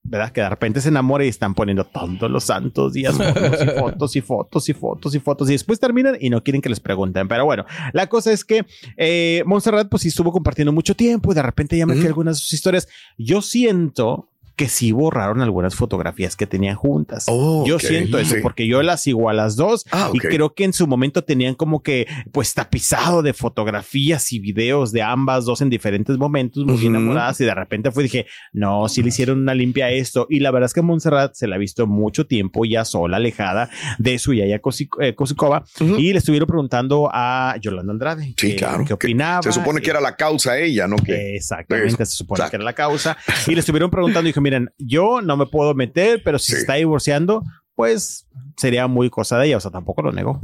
¿Verdad? 0.04 0.32
Que 0.32 0.42
de 0.42 0.50
repente 0.50 0.82
se 0.82 0.90
enamora 0.90 1.26
y 1.26 1.28
están 1.28 1.54
poniendo 1.54 1.86
todos 1.86 2.30
los 2.30 2.44
santos 2.46 2.94
días 2.94 3.16
fotos 3.16 3.62
y 3.62 3.68
fotos 3.78 4.16
y 4.16 4.22
fotos 4.22 4.70
y 4.70 4.74
fotos 4.74 5.16
y 5.16 5.20
fotos 5.20 5.50
y 5.50 5.54
después 5.54 5.80
terminan 5.80 6.18
y 6.20 6.30
no 6.30 6.44
quieren 6.44 6.62
que 6.62 6.70
les 6.70 6.80
pregunten. 6.80 7.28
Pero 7.28 7.46
bueno, 7.46 7.66
la 7.94 8.08
cosa 8.08 8.32
es 8.32 8.44
que 8.44 8.66
eh, 8.98 9.44
Montserrat 9.46 9.90
pues 9.90 10.04
sí 10.04 10.10
estuvo 10.10 10.32
compartiendo 10.32 10.72
mucho 10.72 10.96
tiempo 10.96 11.32
y 11.32 11.36
de 11.36 11.44
repente 11.44 11.78
ya 11.78 11.86
me 11.86 11.96
fui 11.96 12.08
algunas 12.08 12.38
de 12.38 12.42
sus 12.42 12.54
historias. 12.54 12.88
Yo 13.18 13.42
siento 13.42 14.31
que 14.62 14.70
sí 14.70 14.92
borraron 14.92 15.42
algunas 15.42 15.74
fotografías 15.74 16.36
que 16.36 16.46
tenían 16.46 16.76
juntas. 16.76 17.26
Oh, 17.28 17.64
yo 17.66 17.80
siento 17.80 18.20
eso 18.20 18.36
porque 18.44 18.68
yo 18.68 18.84
las 18.84 19.02
sigo 19.02 19.28
a 19.28 19.34
las 19.34 19.56
dos 19.56 19.86
Ah, 19.92 20.12
y 20.14 20.20
creo 20.20 20.54
que 20.54 20.66
en 20.66 20.74
su 20.74 20.86
momento 20.86 21.24
tenían 21.24 21.56
como 21.56 21.82
que 21.82 22.06
pues 22.32 22.54
tapizado 22.54 23.24
de 23.24 23.34
fotografías 23.34 24.32
y 24.34 24.38
videos 24.40 24.92
de 24.92 25.02
ambas 25.02 25.46
dos 25.46 25.62
en 25.62 25.72
diferentes 25.72 26.18
momentos 26.20 26.64
muy 26.66 26.86
enamoradas 26.86 27.42
y 27.42 27.46
de 27.46 27.56
repente 27.56 27.90
fue 27.92 28.04
dije 28.04 28.28
no 28.54 28.88
sí 28.88 29.02
le 29.02 29.10
hicieron 29.10 29.40
una 29.40 29.56
limpia 29.56 29.86
a 29.86 29.90
esto 29.92 30.28
y 30.30 30.42
la 30.42 30.52
verdad 30.52 30.68
es 30.68 30.74
que 30.76 30.84
Montserrat 30.84 31.34
se 31.34 31.48
la 31.48 31.56
ha 31.56 31.60
visto 31.60 31.88
mucho 31.88 32.28
tiempo 32.28 32.64
ya 32.66 32.86
sola 32.86 33.18
alejada 33.18 33.70
de 33.98 34.20
su 34.20 34.36
Yaya 34.36 34.62
eh, 35.00 35.16
Kosikova 35.16 35.64
y 35.98 36.12
le 36.14 36.20
estuvieron 36.20 36.46
preguntando 36.48 37.10
a 37.12 37.56
Yolanda 37.60 37.94
Andrade 37.94 38.26
Sí, 38.38 38.52
que- 38.52 38.56
claro. 38.58 38.86
qué 38.86 38.94
opinaba 38.94 39.42
Se 39.42 39.52
supone 39.52 39.82
que 39.82 39.90
era 39.90 40.02
la 40.02 40.16
causa 40.16 40.60
ella, 40.60 40.88
¿no? 40.88 40.98
Que 40.98 41.36
Exactamente, 41.36 41.88
Eso, 42.04 42.06
se 42.06 42.18
supone 42.18 42.38
exacto. 42.40 42.52
que 42.52 42.56
era 42.58 42.66
la 42.66 42.74
causa. 42.74 43.18
Y 43.48 43.54
le 43.56 43.60
estuvieron 43.62 43.90
preguntando 43.90 44.28
y 44.28 44.32
dijo, 44.32 44.42
miren, 44.52 44.70
yo 44.78 45.22
no 45.22 45.38
me 45.38 45.46
puedo 45.46 45.74
meter, 45.74 46.22
pero 46.24 46.38
si 46.40 46.48
Sí. 46.48 46.52
se 46.54 46.58
está 46.60 46.74
divorciando, 46.76 47.44
pues 47.76 48.28
sería 48.58 48.88
muy 48.88 49.10
cosa 49.10 49.38
de 49.40 49.48
ella. 49.48 49.58
O 49.58 49.60
sea, 49.62 49.72
tampoco 49.72 50.02
lo 50.02 50.12
negó. 50.12 50.40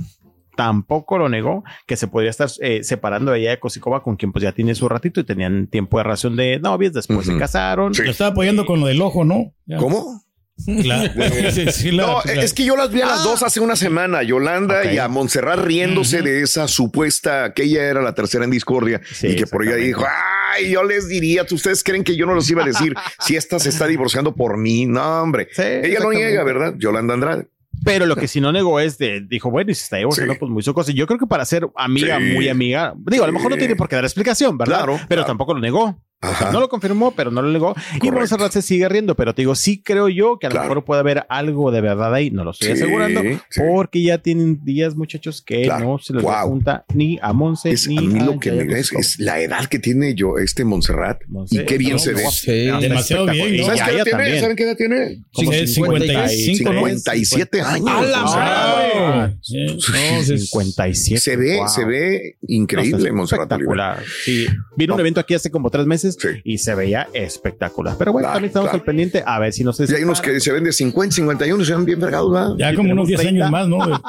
Tampoco 0.55 1.19
lo 1.19 1.29
negó 1.29 1.63
que 1.85 1.95
se 1.97 2.07
podría 2.07 2.31
estar 2.31 2.49
eh, 2.61 2.83
separando 2.83 3.31
de 3.31 3.41
ella 3.41 3.49
de 3.51 3.59
Kosikova, 3.59 4.01
con 4.01 4.15
quien 4.15 4.31
pues 4.31 4.41
ya 4.43 4.53
tiene 4.53 4.73
su 4.73 4.89
ratito 4.89 5.19
y 5.19 5.23
tenían 5.23 5.67
tiempo 5.67 5.97
de 5.97 6.03
relación 6.05 6.35
de 6.35 6.59
novios, 6.59 6.93
después 6.93 7.25
se 7.27 7.37
casaron. 7.37 7.93
Sí. 7.93 8.01
Lo 8.03 8.09
estaba 8.09 8.31
apoyando 8.31 8.65
con 8.65 8.79
lo 8.79 8.87
del 8.87 8.99
ojo, 9.01 9.23
¿no? 9.23 9.53
Ya. 9.67 9.77
¿Cómo? 9.77 10.23
La- 10.65 11.13
sí, 11.51 11.71
sí, 11.71 11.91
la- 11.91 12.07
No, 12.07 12.21
es 12.23 12.53
que 12.55 12.65
yo 12.65 12.75
las 12.75 12.91
vi 12.91 13.01
a 13.01 13.05
las 13.05 13.19
Ah. 13.19 13.23
dos 13.25 13.43
hace 13.43 13.59
una 13.59 13.75
semana, 13.75 14.23
Yolanda 14.23 14.91
y 14.91 14.97
a 14.97 15.07
Montserrat 15.07 15.59
riéndose 15.59 16.23
de 16.23 16.41
esa 16.41 16.67
supuesta 16.67 17.53
que 17.53 17.65
ella 17.65 17.83
era 17.83 18.01
la 18.01 18.15
tercera 18.15 18.43
en 18.43 18.49
discordia 18.49 18.99
Sí, 19.13 19.27
y 19.27 19.35
que 19.35 19.45
por 19.45 19.63
ella 19.63 19.75
dijo, 19.75 20.03
ay, 20.53 20.71
yo 20.71 20.83
les 20.83 21.07
diría, 21.07 21.45
¿ustedes 21.49 21.83
creen 21.83 22.03
que 22.03 22.15
yo 22.15 22.25
no 22.25 22.33
los 22.35 22.49
iba 22.49 22.63
a 22.63 22.65
decir 22.65 22.93
si 23.19 23.35
esta 23.35 23.59
se 23.59 23.69
está 23.69 23.87
divorciando 23.87 24.35
por 24.35 24.57
mí? 24.57 24.85
No, 24.85 25.21
hombre. 25.21 25.47
Sí, 25.51 25.61
ella 25.63 25.99
no 25.99 26.11
niega, 26.11 26.43
¿verdad? 26.43 26.73
Yolanda 26.77 27.13
Andrade. 27.13 27.47
Pero 27.83 28.05
lo 28.07 28.15
que 28.15 28.27
sí 28.27 28.41
no 28.41 28.51
negó 28.51 28.79
es 28.79 28.97
de, 28.97 29.21
dijo, 29.21 29.51
bueno, 29.51 29.71
y 29.71 29.75
si 29.75 29.83
está 29.83 29.97
divorciando, 29.97 30.33
Sí. 30.33 30.39
pues 30.39 30.51
muy 30.51 30.63
su 30.63 30.73
cosa. 30.73 30.91
Yo 30.91 31.05
creo 31.05 31.19
que 31.19 31.27
para 31.27 31.45
ser 31.45 31.67
amiga, 31.75 32.17
Sí. 32.17 32.23
muy 32.33 32.49
amiga, 32.49 32.93
digo, 33.05 33.23
a 33.23 33.27
lo 33.27 33.33
mejor 33.33 33.51
no 33.51 33.57
tiene 33.57 33.75
por 33.75 33.87
qué 33.87 33.95
dar 33.95 34.03
explicación, 34.05 34.57
¿verdad? 34.57 34.77
Claro, 34.79 34.93
Pero 34.93 35.07
claro. 35.07 35.25
tampoco 35.25 35.53
lo 35.53 35.59
negó. 35.59 36.01
Ajá. 36.19 36.51
no 36.51 36.59
lo 36.59 36.67
confirmó, 36.69 37.11
pero 37.11 37.29
no 37.31 37.41
lo 37.41 37.51
negó. 37.51 37.75
Y 37.95 37.99
Correcto. 37.99 38.11
Montserrat 38.19 38.51
se 38.51 38.61
sigue 38.61 38.89
riendo, 38.89 39.15
pero 39.15 39.35
te 39.35 39.43
digo, 39.43 39.53
sí 39.55 39.81
creo 39.83 40.09
yo 40.09 40.39
que 40.39 40.47
a 40.47 40.49
lo 40.49 40.59
mejor 40.61 40.83
puede 40.83 41.01
haber 41.01 41.25
algo 41.29 41.71
de 41.71 41.81
verdad 41.81 42.13
ahí. 42.13 42.31
No 42.31 42.43
lo 42.43 42.51
estoy 42.51 42.69
Sí, 42.69 42.73
asegurando, 42.73 43.21
sí. 43.49 43.61
porque 43.61 44.01
ya 44.01 44.17
tienen 44.17 44.63
días, 44.63 44.95
muchachos, 44.95 45.41
que 45.41 45.63
Claro. 45.63 45.85
no 45.85 45.97
se 45.99 46.13
les 46.13 46.23
Wow. 46.23 46.33
junta 46.49 46.85
ni 46.93 47.19
a 47.21 47.33
Monse 47.33 47.69
Es, 47.71 47.87
ni 47.87 47.97
a 47.97 48.01
mí 48.01 48.19
lo 48.19 48.39
que 48.39 48.51
me 48.51 48.79
es, 48.79 48.91
es 48.93 49.19
la 49.19 49.39
edad 49.39 49.65
que 49.67 49.79
tiene 49.79 50.15
yo, 50.15 50.37
este 50.37 50.63
Montserrat. 50.65 51.21
Monse, 51.27 51.61
y 51.61 51.65
qué 51.65 51.77
bien 51.77 51.93
no, 51.93 51.99
se 51.99 52.13
ve. 52.13 52.23
no, 52.23 52.31
Sí, 52.31 52.51
demasiado 52.81 53.25
bien, 53.27 53.63
¿Sabes 53.65 53.81
qué 53.83 53.91
edad 53.95 54.03
tiene? 54.05 54.39
¿Saben 54.39 54.55
qué 54.55 54.63
edad 54.63 54.75
tiene? 54.77 55.23
Como 55.33 55.51
Sí, 55.51 55.67
55, 55.67 56.73
¿no? 56.73 56.79
57 56.87 57.61
años. 57.61 57.87
¡A 57.89 58.01
la 58.01 58.17
Montserrat. 58.21 58.95
madre! 58.95 59.37
Sí. 59.41 59.65
No, 59.65 59.79
sí, 59.81 60.33
es- 60.33 60.41
57. 60.49 61.19
Se 61.19 61.35
ve, 61.35 61.57
Wow. 61.57 61.67
se 61.69 61.85
ve 61.85 62.37
increíble, 62.47 63.09
Oliver. 63.11 63.23
espectacular. 63.23 64.03
Sí, 64.25 64.47
vino 64.75 64.95
un 64.95 64.99
evento 64.99 65.19
aquí 65.19 65.33
hace 65.33 65.51
como 65.51 65.69
tres 65.69 65.85
meses 65.85 66.06
Sí. 66.11 66.29
y 66.43 66.57
se 66.57 66.75
veía 66.75 67.07
espectacular. 67.13 67.95
Pero 67.97 68.11
bueno, 68.13 68.25
Claro, 68.27 68.35
también 68.35 68.49
estamos 68.49 68.69
claro. 68.69 68.79
al 68.81 68.85
pendiente 68.85 69.23
a 69.25 69.39
ver 69.39 69.53
si 69.53 69.63
no 69.63 69.73
se 69.73 69.85
Y 69.91 69.95
hay 69.95 70.03
unos 70.03 70.21
que 70.21 70.39
se 70.39 70.51
ven 70.51 70.63
de 70.63 70.71
50, 70.73 71.15
51, 71.15 71.65
se 71.65 71.75
ven 71.75 71.85
bien 71.85 71.99
fregados, 72.01 72.31
¿verdad? 72.31 72.49
Ya 72.57 72.75
como 72.75 72.91
unos 72.93 73.07
tenemos 73.07 73.07
10 73.07 73.19
30. 73.21 73.45
años 73.45 73.51
más, 73.51 73.67
¿no? 73.67 73.77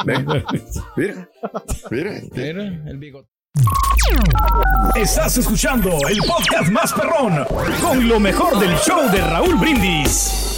Mira, 0.96 1.28
mira. 1.90 2.20
Mira, 2.36 2.82
el 2.86 2.98
bigote. 2.98 3.28
Estás 4.94 5.36
escuchando 5.38 5.90
el 6.08 6.18
podcast 6.18 6.70
más 6.70 6.92
perrón 6.92 7.44
con 7.80 8.08
lo 8.08 8.18
mejor 8.20 8.58
del 8.60 8.74
show 8.78 9.10
de 9.10 9.20
Raúl 9.20 9.56
Brindis. 9.56 10.57